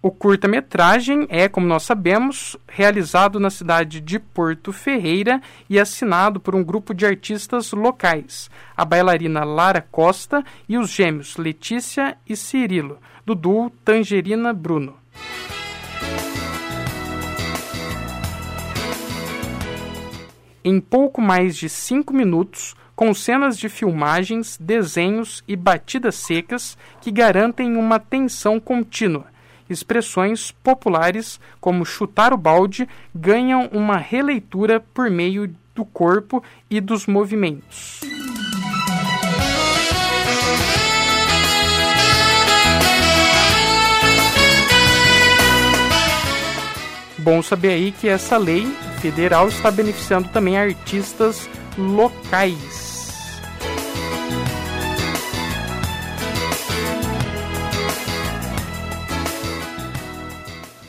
O 0.05 0.11
curta-metragem 0.11 1.25
é, 1.31 1.49
como 1.49 1.65
nós 1.65 1.81
sabemos, 1.81 2.55
realizado 2.67 3.39
na 3.39 3.49
cidade 3.49 3.99
de 3.99 4.19
Porto 4.19 4.71
Ferreira 4.71 5.41
e 5.67 5.79
assinado 5.79 6.39
por 6.39 6.53
um 6.53 6.63
grupo 6.63 6.93
de 6.93 7.07
artistas 7.07 7.71
locais, 7.71 8.47
a 8.77 8.85
bailarina 8.85 9.43
Lara 9.43 9.81
Costa 9.81 10.45
e 10.69 10.77
os 10.77 10.91
gêmeos 10.91 11.37
Letícia 11.37 12.15
e 12.29 12.35
Cirilo, 12.35 12.99
do 13.25 13.33
duo 13.33 13.71
Tangerina 13.83 14.53
Bruno. 14.53 14.95
Em 20.63 20.79
pouco 20.79 21.19
mais 21.19 21.57
de 21.57 21.67
cinco 21.67 22.13
minutos, 22.13 22.75
com 22.95 23.11
cenas 23.11 23.57
de 23.57 23.69
filmagens, 23.69 24.55
desenhos 24.61 25.43
e 25.47 25.55
batidas 25.55 26.13
secas 26.13 26.77
que 27.01 27.09
garantem 27.09 27.75
uma 27.75 27.97
tensão 27.97 28.59
contínua 28.59 29.33
expressões 29.69 30.51
populares 30.63 31.39
como 31.59 31.85
chutar 31.85 32.33
o 32.33 32.37
balde 32.37 32.87
ganham 33.13 33.69
uma 33.71 33.97
releitura 33.97 34.79
por 34.93 35.09
meio 35.09 35.53
do 35.73 35.83
corpo 35.85 36.43
e 36.69 36.79
dos 36.79 37.05
movimentos. 37.05 38.01
Bom 47.25 47.41
saber 47.41 47.69
aí 47.69 47.91
que 47.91 48.07
essa 48.07 48.37
lei 48.37 48.67
federal 49.01 49.47
está 49.47 49.71
beneficiando 49.71 50.29
também 50.29 50.59
artistas 50.59 51.49
locais. 51.75 52.74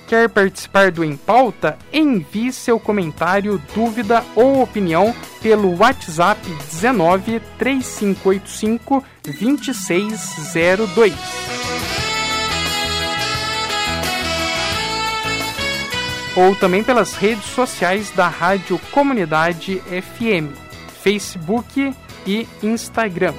Quer 0.07 0.29
participar 0.29 0.93
do 0.93 1.03
Em 1.05 1.17
Pauta? 1.17 1.77
Envie 1.93 2.53
seu 2.53 2.79
comentário, 2.79 3.61
dúvida 3.75 4.25
ou 4.37 4.63
opinião 4.63 5.13
pelo 5.43 5.77
WhatsApp 5.77 6.41
19 6.71 7.41
3585 7.59 9.05
2602. 9.25 11.13
Ou 16.37 16.55
também 16.55 16.85
pelas 16.85 17.15
redes 17.15 17.47
sociais 17.47 18.11
da 18.11 18.29
Rádio 18.29 18.79
Comunidade 18.93 19.81
FM, 19.81 20.55
Facebook 21.03 21.93
e 22.27 22.47
Instagram. 22.63 23.35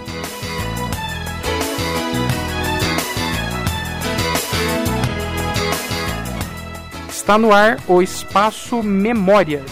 Está 7.28 7.38
no 7.38 7.54
ar 7.54 7.78
o 7.90 8.02
Espaço 8.02 8.82
Memórias. 8.82 9.70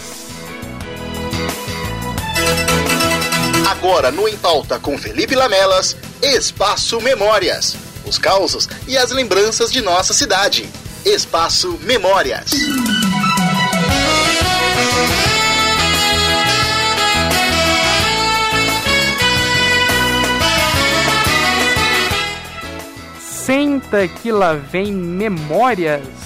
Agora 3.71 4.11
no 4.11 4.27
Em 4.27 4.35
Pauta 4.35 4.77
com 4.77 4.97
Felipe 4.97 5.35
Lamelas, 5.35 5.95
Espaço 6.21 6.99
Memórias. 6.99 7.77
Os 8.05 8.17
causos 8.17 8.67
e 8.89 8.97
as 8.97 9.11
lembranças 9.11 9.71
de 9.71 9.79
nossa 9.79 10.13
cidade. 10.13 10.69
Espaço 11.05 11.79
Memórias. 11.83 12.51
conta 23.85 24.07
que 24.07 24.31
lá 24.31 24.53
vem 24.53 24.91
memórias. 24.91 26.24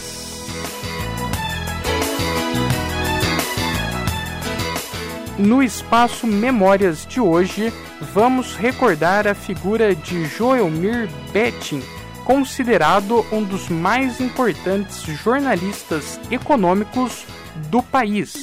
No 5.40 5.64
espaço 5.64 6.28
Memórias 6.28 7.06
de 7.06 7.22
hoje, 7.22 7.72
vamos 8.14 8.58
recordar 8.58 9.26
a 9.26 9.34
figura 9.34 9.96
de 9.96 10.26
Joelmir 10.26 11.08
Betting, 11.32 11.82
considerado 12.26 13.26
um 13.32 13.42
dos 13.42 13.70
mais 13.70 14.20
importantes 14.20 15.02
jornalistas 15.04 16.20
econômicos 16.30 17.26
do 17.70 17.82
país. 17.82 18.34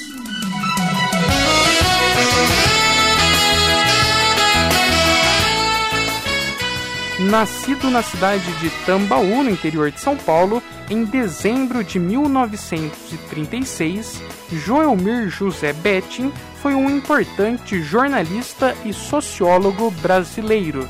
Nascido 7.18 7.90
na 7.90 8.02
cidade 8.02 8.50
de 8.58 8.70
Tambaú, 8.86 9.42
no 9.42 9.50
interior 9.50 9.90
de 9.90 10.00
São 10.00 10.16
Paulo, 10.16 10.62
em 10.88 11.04
dezembro 11.04 11.84
de 11.84 11.98
1936, 11.98 14.22
Joelmir 14.50 15.28
José 15.28 15.74
Betting 15.74 16.32
foi 16.66 16.74
um 16.74 16.90
importante 16.90 17.80
jornalista 17.80 18.74
e 18.84 18.92
sociólogo 18.92 19.88
brasileiro. 20.02 20.84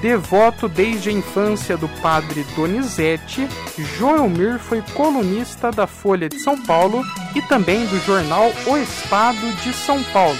Devoto 0.00 0.68
desde 0.68 1.08
a 1.08 1.12
infância 1.12 1.76
do 1.76 1.88
padre 2.00 2.46
Donizete, 2.54 3.48
Joelmir 3.76 4.60
foi 4.60 4.82
colunista 4.94 5.72
da 5.72 5.88
Folha 5.88 6.28
de 6.28 6.38
São 6.38 6.56
Paulo 6.62 7.02
e 7.34 7.42
também 7.42 7.84
do 7.86 7.98
jornal 8.06 8.52
O 8.64 8.76
Estado 8.76 9.52
de 9.64 9.72
São 9.72 10.00
Paulo. 10.12 10.38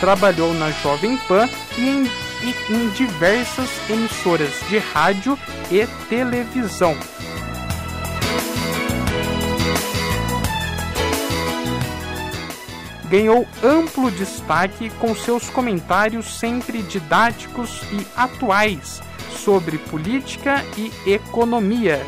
Trabalhou 0.00 0.54
na 0.54 0.70
Jovem 0.70 1.18
Pan 1.28 1.46
e 1.76 1.86
em, 1.86 2.04
e 2.42 2.72
em 2.72 2.88
diversas 2.88 3.68
emissoras 3.90 4.54
de 4.70 4.78
rádio 4.78 5.38
e 5.70 5.86
televisão. 6.08 6.96
Ganhou 13.10 13.46
amplo 13.62 14.08
destaque 14.12 14.88
com 15.00 15.14
seus 15.14 15.50
comentários 15.50 16.38
sempre 16.38 16.80
didáticos 16.80 17.82
e 17.92 18.06
atuais 18.16 19.02
sobre 19.36 19.78
política 19.78 20.64
e 20.78 20.92
economia. 21.10 22.00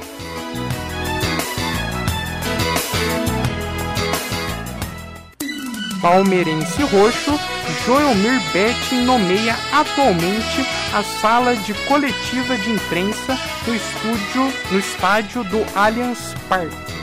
Palmeirense 6.01 6.83
roxo, 6.83 7.38
Joelmir 7.85 8.41
Betting 8.53 9.05
nomeia 9.05 9.57
atualmente 9.73 10.67
a 10.93 11.03
sala 11.21 11.55
de 11.57 11.75
coletiva 11.87 12.57
de 12.59 12.71
imprensa 12.71 13.38
no 13.67 13.75
estúdio 13.75 14.53
no 14.71 14.79
estádio 14.79 15.45
do 15.45 15.65
Allianz 15.77 16.35
Parque. 16.49 17.02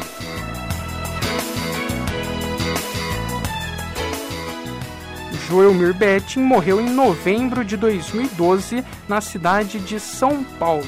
Joelmir 5.49 5.95
Betting 5.95 6.41
morreu 6.41 6.79
em 6.79 6.91
novembro 6.91 7.65
de 7.65 7.75
2012 7.75 8.85
na 9.07 9.19
cidade 9.19 9.79
de 9.79 9.99
São 9.99 10.43
Paulo. 10.43 10.85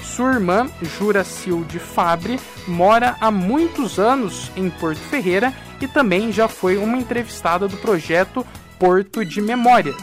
Sua 0.00 0.34
irmã, 0.34 0.70
Juracilde 0.80 1.80
Fabre, 1.80 2.38
mora 2.68 3.16
há 3.20 3.32
muitos 3.32 3.98
anos 3.98 4.52
em 4.54 4.70
Porto 4.70 5.00
Ferreira 5.00 5.52
e 5.80 5.88
também 5.88 6.30
já 6.30 6.46
foi 6.46 6.76
uma 6.76 6.96
entrevistada 6.96 7.66
do 7.66 7.76
projeto 7.78 8.46
Porto 8.78 9.24
de 9.24 9.42
Memórias. 9.42 9.96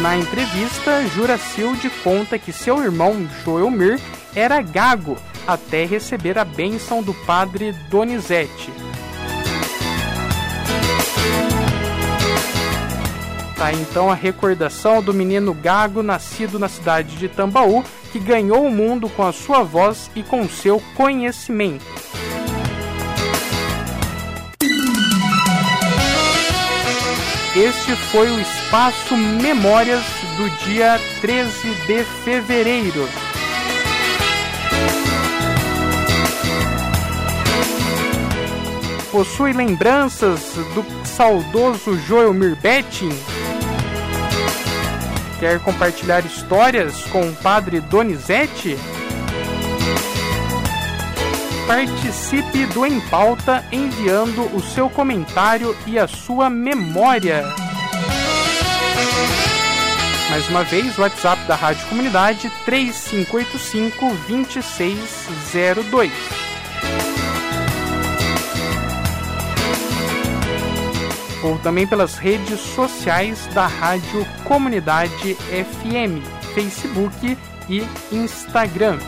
Na 0.00 0.16
entrevista, 0.16 1.04
Juracilde 1.08 1.90
conta 2.04 2.38
que 2.38 2.52
seu 2.52 2.80
irmão 2.80 3.28
Joelmir 3.44 4.00
era 4.36 4.62
gago 4.62 5.16
até 5.52 5.84
receber 5.84 6.38
a 6.38 6.44
bênção 6.44 7.02
do 7.02 7.12
padre 7.12 7.72
Donizete. 7.90 8.72
Tá 13.56 13.72
então 13.72 14.10
a 14.10 14.14
recordação 14.14 15.02
do 15.02 15.12
menino 15.12 15.52
Gago 15.52 16.02
nascido 16.02 16.58
na 16.58 16.68
cidade 16.68 17.16
de 17.16 17.28
Tambaú, 17.28 17.84
que 18.10 18.18
ganhou 18.18 18.64
o 18.64 18.70
mundo 18.70 19.08
com 19.10 19.22
a 19.22 19.32
sua 19.32 19.62
voz 19.62 20.10
e 20.14 20.22
com 20.22 20.48
seu 20.48 20.80
conhecimento. 20.96 21.84
Este 27.54 27.96
foi 28.10 28.30
o 28.30 28.40
Espaço 28.40 29.16
Memórias 29.16 30.04
do 30.36 30.48
dia 30.64 30.98
13 31.20 31.50
de 31.86 32.04
fevereiro. 32.24 33.29
Possui 39.10 39.52
lembranças 39.52 40.54
do 40.74 40.84
saudoso 41.04 41.98
Joelmir 41.98 42.56
Betting? 42.56 43.10
Quer 45.38 45.60
compartilhar 45.60 46.24
histórias 46.24 47.02
com 47.06 47.28
o 47.28 47.36
padre 47.36 47.80
Donizete? 47.80 48.76
Participe 51.66 52.66
do 52.66 52.86
Em 52.86 53.00
Pauta 53.08 53.64
enviando 53.72 54.42
o 54.54 54.62
seu 54.62 54.88
comentário 54.88 55.76
e 55.86 55.98
a 55.98 56.06
sua 56.06 56.50
memória. 56.50 57.42
Mais 60.30 60.48
uma 60.48 60.62
vez, 60.62 60.96
o 60.96 61.00
WhatsApp 61.00 61.42
da 61.46 61.56
Rádio 61.56 61.86
Comunidade 61.88 62.50
3585 62.64 64.14
2602. 64.28 66.39
Ou 71.42 71.58
também 71.58 71.86
pelas 71.86 72.16
redes 72.16 72.60
sociais 72.60 73.46
da 73.54 73.66
Rádio 73.66 74.26
Comunidade 74.44 75.34
FM, 75.34 76.24
Facebook 76.54 77.36
e 77.68 77.86
Instagram. 78.12 78.98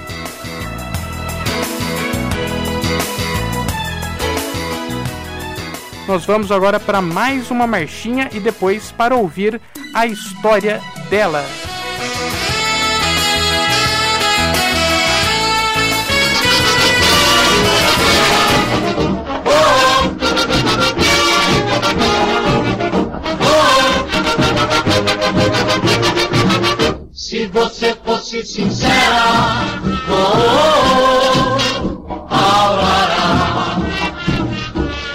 Nós 6.06 6.24
vamos 6.26 6.50
agora 6.50 6.80
para 6.80 7.00
mais 7.00 7.50
uma 7.50 7.66
marchinha 7.66 8.28
e 8.32 8.40
depois 8.40 8.90
para 8.92 9.14
ouvir 9.14 9.60
a 9.94 10.06
história 10.06 10.80
dela. 11.08 11.44
Você 27.52 27.94
fosse 28.02 28.44
sincera, 28.46 29.24
oh, 30.08 31.58
oh, 31.82 32.34
Aurora, 32.34 33.76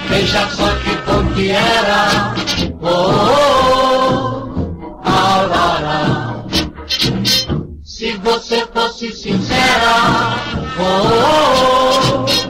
veja 0.07 0.47
só 0.49 0.69
que 0.75 0.95
bom 1.05 1.33
que 1.33 1.49
era, 1.49 2.33
oh, 2.81 2.87
oh, 3.33 5.09
Aurora. 5.09 6.45
Se 7.83 8.13
você 8.17 8.67
fosse 8.67 9.11
sincera, 9.11 9.95
oh, 10.79 10.85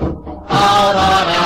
oh, 0.01 0.53
Aurora, 0.53 1.43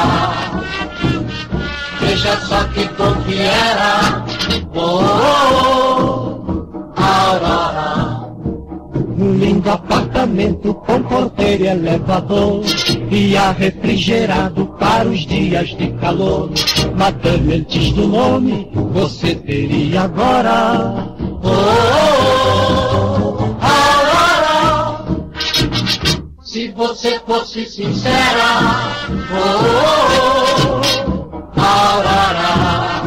veja 2.00 2.40
só 2.42 2.64
que 2.70 2.86
bom 2.86 3.14
que 3.24 3.40
era, 3.40 4.21
com 10.50 11.04
porteiro 11.04 11.64
e 11.64 11.68
elevador 11.68 12.64
e 13.10 13.38
ar 13.38 13.56
refrigerado 13.56 14.66
para 14.80 15.08
os 15.08 15.20
dias 15.20 15.70
de 15.70 15.92
calor. 15.94 16.50
Madame, 16.96 17.56
antes 17.56 17.92
do 17.92 18.08
nome, 18.08 18.70
você 18.74 19.36
teria 19.36 20.02
agora. 20.02 21.16
Oh, 21.44 21.48
oh, 21.48 23.38
oh, 23.40 23.56
Aurora, 23.62 25.06
se 26.44 26.70
você 26.70 27.20
fosse 27.20 27.66
sincera. 27.66 28.90
Oh, 29.32 30.82
oh, 31.08 31.60
Aurora, 31.60 33.04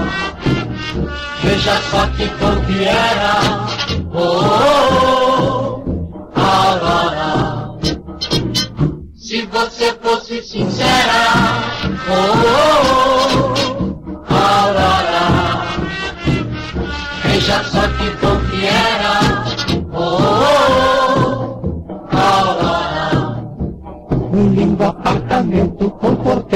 veja 1.43 1.81
só 1.91 2.07
que 2.09 2.27
bom 2.27 2.61
que 2.67 2.85
era. 2.85 3.64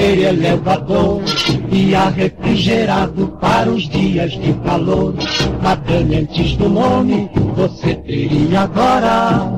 Com 0.09 0.15
porteiro 0.15 0.21
e 0.21 0.25
elevador 0.25 1.23
e 1.71 1.95
ar 1.95 2.13
refrigerado 2.13 3.29
para 3.41 3.71
os 3.71 3.89
dias 3.89 4.33
de 4.33 4.53
calor. 4.65 5.15
Madame, 5.63 6.17
antes 6.17 6.57
do 6.57 6.69
nome, 6.69 7.31
você 7.55 7.95
teria 7.95 8.61
agora. 8.61 9.58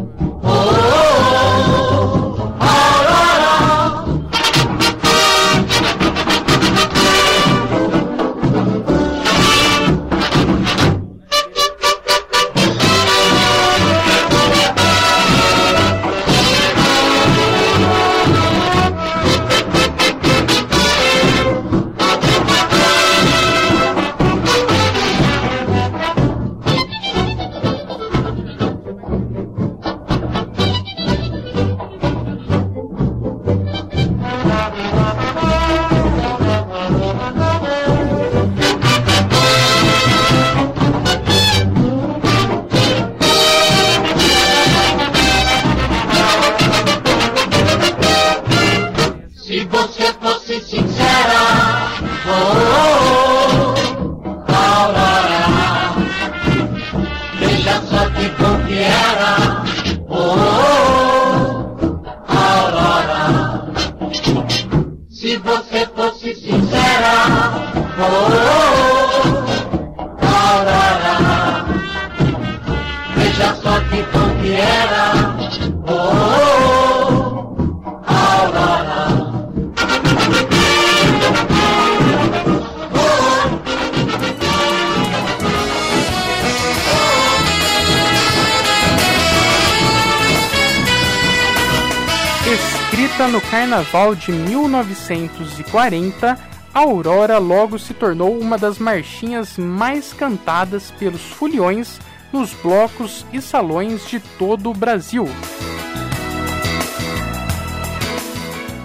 De 94.20 94.32
1940, 94.32 96.38
Aurora 96.72 97.38
logo 97.38 97.78
se 97.78 97.94
tornou 97.94 98.38
uma 98.38 98.56
das 98.56 98.78
marchinhas 98.78 99.56
mais 99.56 100.12
cantadas 100.12 100.90
pelos 100.92 101.22
foliões 101.22 101.98
nos 102.32 102.52
blocos 102.52 103.26
e 103.32 103.40
salões 103.40 104.08
de 104.08 104.20
todo 104.20 104.70
o 104.70 104.74
Brasil. 104.74 105.28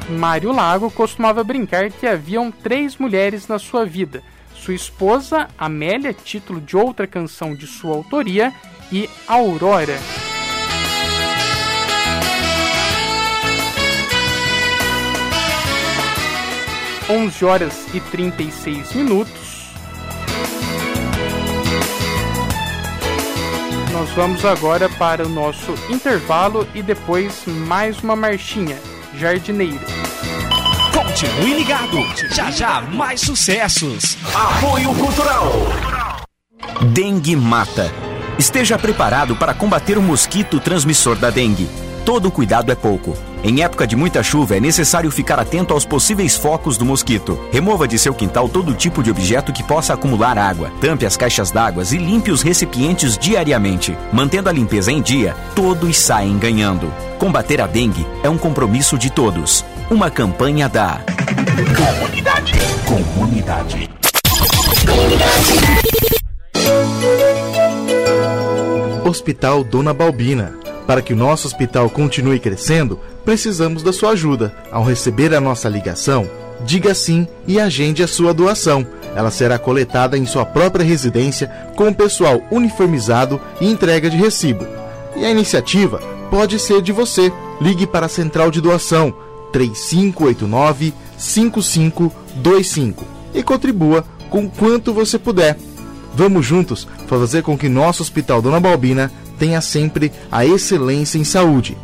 Mário 0.10 0.52
Lago 0.52 0.90
costumava 0.90 1.44
brincar 1.44 1.92
que 1.92 2.08
haviam 2.08 2.50
três 2.50 2.98
mulheres 2.98 3.48
na 3.48 3.60
sua 3.60 3.86
vida: 3.86 4.24
sua 4.54 4.74
esposa, 4.74 5.50
Amélia, 5.58 6.14
título 6.14 6.62
de 6.62 6.78
outra 6.78 7.06
canção 7.06 7.54
de 7.54 7.68
sua 7.68 7.96
autoria, 7.96 8.54
e 8.92 9.10
Aurora. 9.28 10.00
11 17.10 17.46
horas 17.46 17.86
e 17.94 18.00
36 18.00 18.94
minutos. 18.94 19.66
Nós 23.92 24.10
vamos 24.12 24.44
agora 24.44 24.90
para 24.90 25.26
o 25.26 25.30
nosso 25.30 25.74
intervalo 25.90 26.68
e 26.74 26.82
depois 26.82 27.46
mais 27.46 28.00
uma 28.02 28.16
marchinha. 28.16 28.78
Jardineiro. 29.18 29.80
Continue 30.92 31.54
ligado. 31.54 31.98
Já 32.34 32.50
já 32.52 32.82
mais 32.82 33.22
sucessos. 33.22 34.18
Apoio 34.34 34.94
Cultural. 34.96 35.52
Dengue 36.92 37.36
mata. 37.36 37.92
Esteja 38.38 38.78
preparado 38.78 39.36
para 39.36 39.54
combater 39.54 39.98
o 39.98 40.02
mosquito 40.02 40.60
transmissor 40.60 41.16
da 41.16 41.30
dengue. 41.30 41.70
Todo 42.06 42.30
cuidado 42.30 42.72
é 42.72 42.76
pouco. 42.76 43.18
Em 43.44 43.64
época 43.64 43.88
de 43.88 43.96
muita 43.96 44.22
chuva, 44.22 44.56
é 44.56 44.60
necessário 44.60 45.10
ficar 45.10 45.40
atento 45.40 45.74
aos 45.74 45.86
possíveis 45.86 46.38
focos 46.38 46.78
do 46.78 46.86
mosquito. 46.86 47.40
Remova 47.52 47.88
de 47.88 47.98
seu 47.98 48.14
quintal 48.14 48.48
todo 48.48 48.76
tipo 48.76 49.02
de 49.02 49.10
objeto 49.10 49.52
que 49.52 49.64
possa 49.64 49.96
acumular 49.96 50.38
água. 50.38 50.72
Tampe 50.80 51.04
as 51.04 51.18
caixas 51.18 51.50
d'água 51.50 51.84
e 51.92 51.98
limpe 51.98 52.30
os 52.30 52.44
recipientes 52.44 53.18
diariamente. 53.18 53.98
Mantendo 54.14 54.50
a 54.50 54.52
limpeza 54.52 54.92
em 54.92 55.02
dia, 55.02 55.36
todos 55.56 55.98
saem 55.98 56.38
ganhando. 56.38 56.94
Combater 57.18 57.60
a 57.60 57.66
dengue 57.66 58.06
é 58.22 58.30
um 58.30 58.38
compromisso 58.38 59.00
de 59.00 59.10
todos. 59.10 59.66
Uma 59.90 60.12
campanha 60.12 60.70
da 60.70 61.02
Comunidade. 61.76 62.54
Comunidade. 62.86 63.90
Comunidade. 64.86 65.60
Hospital 69.04 69.64
Dona 69.64 69.94
Balbina 69.94 70.65
para 70.86 71.02
que 71.02 71.14
o 71.14 71.16
nosso 71.16 71.48
hospital 71.48 71.90
continue 71.90 72.40
crescendo, 72.40 73.00
precisamos 73.24 73.82
da 73.84 73.92
sua 73.92 74.12
ajuda. 74.12 74.54
Ao 74.72 74.84
receber 74.84 75.34
a 75.34 75.42
nossa 75.42 75.68
ligação, 75.68 76.30
diga 76.64 76.94
sim 76.94 77.28
e 77.48 77.60
agende 77.60 78.04
a 78.04 78.08
sua 78.08 78.34
doação. 78.34 78.86
Ela 79.16 79.32
será 79.32 79.58
coletada 79.58 80.18
em 80.18 80.26
sua 80.26 80.46
própria 80.46 80.86
residência 80.86 81.48
com 81.76 81.88
o 81.88 81.96
pessoal 81.96 82.42
uniformizado 82.52 83.40
e 83.62 83.68
entrega 83.68 84.10
de 84.10 84.18
recibo. 84.18 84.68
E 85.16 85.24
a 85.26 85.32
iniciativa 85.32 86.00
pode 86.30 86.60
ser 86.60 86.82
de 86.82 86.92
você. 86.92 87.32
Ligue 87.62 87.88
para 87.88 88.08
a 88.08 88.10
Central 88.10 88.52
de 88.52 88.60
Doação 88.60 89.16
3589 89.54 90.94
5525 91.18 93.06
e 93.34 93.42
contribua 93.42 94.04
com 94.30 94.50
quanto 94.50 94.94
você 94.94 95.18
puder. 95.18 95.58
Vamos 96.14 96.46
juntos 96.46 96.88
fazer 97.08 97.42
com 97.44 97.58
que 97.58 97.70
nosso 97.70 98.04
Hospital 98.04 98.42
Dona 98.42 98.60
Balbina 98.60 99.12
tenha 99.38 99.62
sempre 99.62 100.12
a 100.32 100.46
excelência 100.46 101.18
em 101.18 101.24
saúde. 101.24 101.78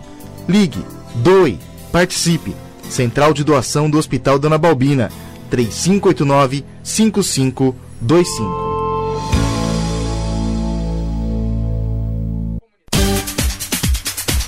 Ligue, 0.47 0.83
doe, 1.15 1.59
participe. 1.91 2.55
Central 2.89 3.33
de 3.33 3.43
Doação 3.43 3.89
do 3.89 3.97
Hospital 3.97 4.37
Dona 4.37 4.57
Balbina, 4.57 5.09
3589 5.49 6.65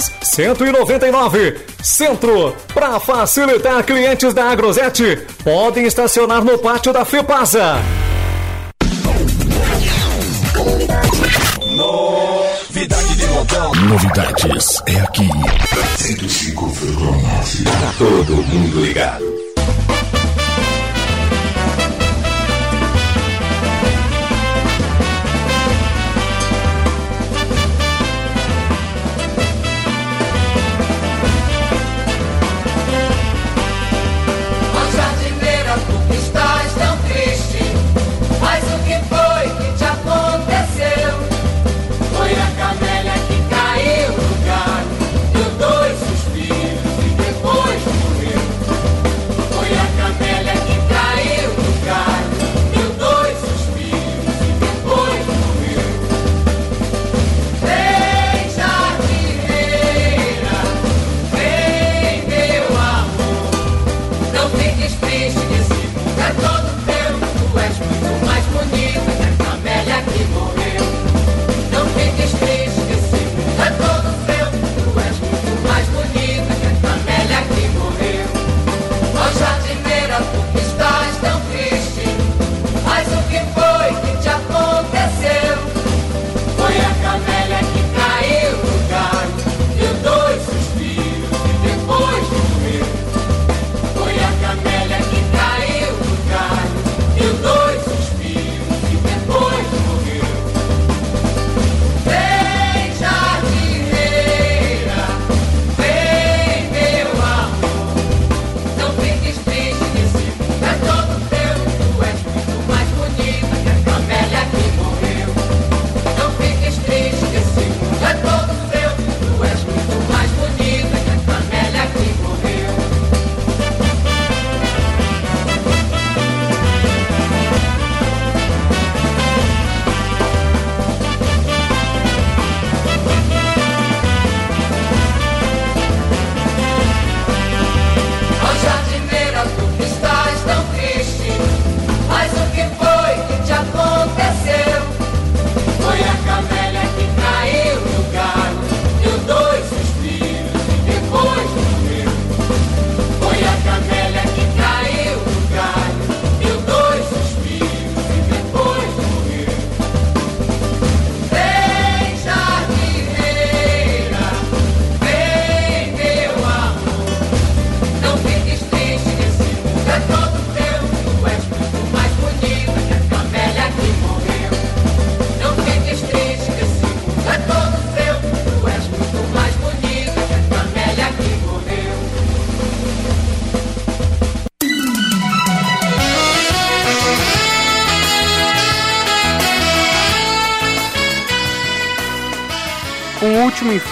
Forjas 0.00 0.12
199. 0.22 1.60
Centro. 1.82 2.56
Para 2.72 2.98
facilitar 2.98 3.84
clientes 3.84 4.32
da 4.32 4.50
Agrosete, 4.50 5.26
podem 5.44 5.84
estacionar 5.84 6.42
no 6.42 6.58
pátio 6.58 6.92
da 6.92 7.04
Fepasa. 7.04 7.76
Novidade 11.76 13.16
de 13.16 13.26
montão. 13.26 13.74
Novidades 13.74 14.82
é 14.86 15.00
aqui. 15.00 15.28
105,9. 15.98 17.64
Tá 17.64 17.94
todo 17.98 18.36
mundo 18.36 18.80
ligado. 18.80 19.39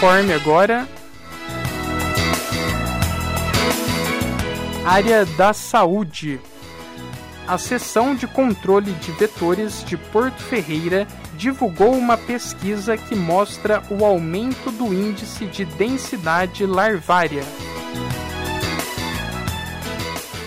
Informe 0.09 0.33
agora. 0.33 0.89
Área 4.83 5.27
da 5.27 5.53
saúde. 5.53 6.41
A 7.47 7.59
seção 7.59 8.15
de 8.15 8.27
controle 8.27 8.93
de 8.93 9.13
vetores 9.13 9.85
de 9.85 9.99
Porto 9.99 10.43
Ferreira 10.43 11.07
divulgou 11.37 11.93
uma 11.93 12.17
pesquisa 12.17 12.97
que 12.97 13.15
mostra 13.15 13.83
o 13.91 14.03
aumento 14.03 14.71
do 14.71 14.95
índice 14.95 15.45
de 15.45 15.67
densidade 15.67 16.65
larvária. 16.65 17.45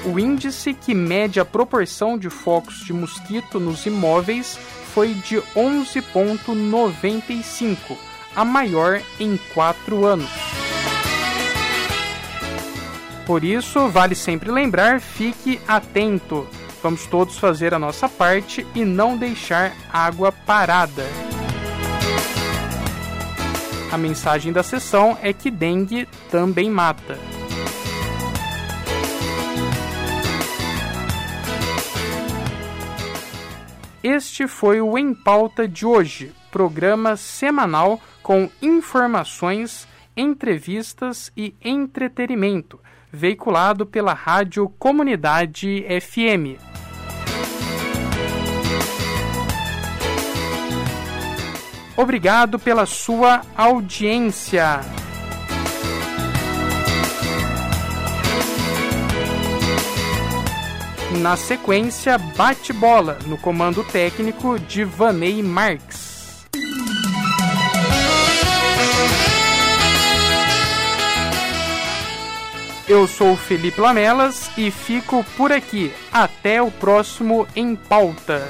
O 0.03 0.17
índice 0.17 0.73
que 0.73 0.95
mede 0.95 1.39
a 1.39 1.45
proporção 1.45 2.17
de 2.17 2.31
focos 2.31 2.83
de 2.83 2.93
mosquito 2.93 3.59
nos 3.59 3.85
imóveis 3.85 4.57
foi 4.91 5.13
de 5.13 5.35
11,95, 5.55 8.10
a 8.35 8.45
maior 8.45 9.01
em 9.19 9.37
quatro 9.53 10.05
anos. 10.05 10.29
Por 13.25 13.43
isso, 13.43 13.87
vale 13.87 14.15
sempre 14.15 14.51
lembrar: 14.51 14.99
fique 14.99 15.59
atento. 15.67 16.47
Vamos 16.81 17.05
todos 17.05 17.37
fazer 17.37 17.73
a 17.73 17.79
nossa 17.79 18.09
parte 18.09 18.65
e 18.73 18.83
não 18.83 19.15
deixar 19.15 19.73
água 19.91 20.31
parada. 20.31 21.05
A 23.91 23.97
mensagem 23.97 24.51
da 24.51 24.63
sessão 24.63 25.17
é 25.21 25.33
que 25.33 25.51
dengue 25.51 26.07
também 26.31 26.69
mata. 26.69 27.19
Este 34.03 34.47
foi 34.47 34.81
o 34.81 34.97
Em 34.97 35.13
Pauta 35.13 35.67
de 35.67 35.85
hoje, 35.85 36.33
programa 36.49 37.15
semanal 37.15 38.01
com 38.21 38.49
informações, 38.61 39.87
entrevistas 40.15 41.31
e 41.35 41.55
entretenimento, 41.61 42.79
veiculado 43.11 43.85
pela 43.85 44.13
Rádio 44.13 44.69
Comunidade 44.77 45.85
FM. 46.01 46.61
Obrigado 51.97 52.57
pela 52.57 52.85
sua 52.85 53.41
audiência. 53.55 54.81
Na 61.19 61.35
sequência, 61.35 62.17
bate-bola 62.17 63.19
no 63.27 63.37
comando 63.37 63.83
técnico 63.83 64.57
de 64.57 64.83
Vanei 64.83 65.43
Marx. 65.43 66.00
Eu 72.91 73.07
sou 73.07 73.37
Felipe 73.37 73.79
Lamelas 73.79 74.51
e 74.57 74.69
fico 74.69 75.23
por 75.37 75.49
aqui. 75.49 75.93
Até 76.11 76.61
o 76.61 76.69
próximo 76.69 77.47
Em 77.55 77.73
Pauta. 77.73 78.45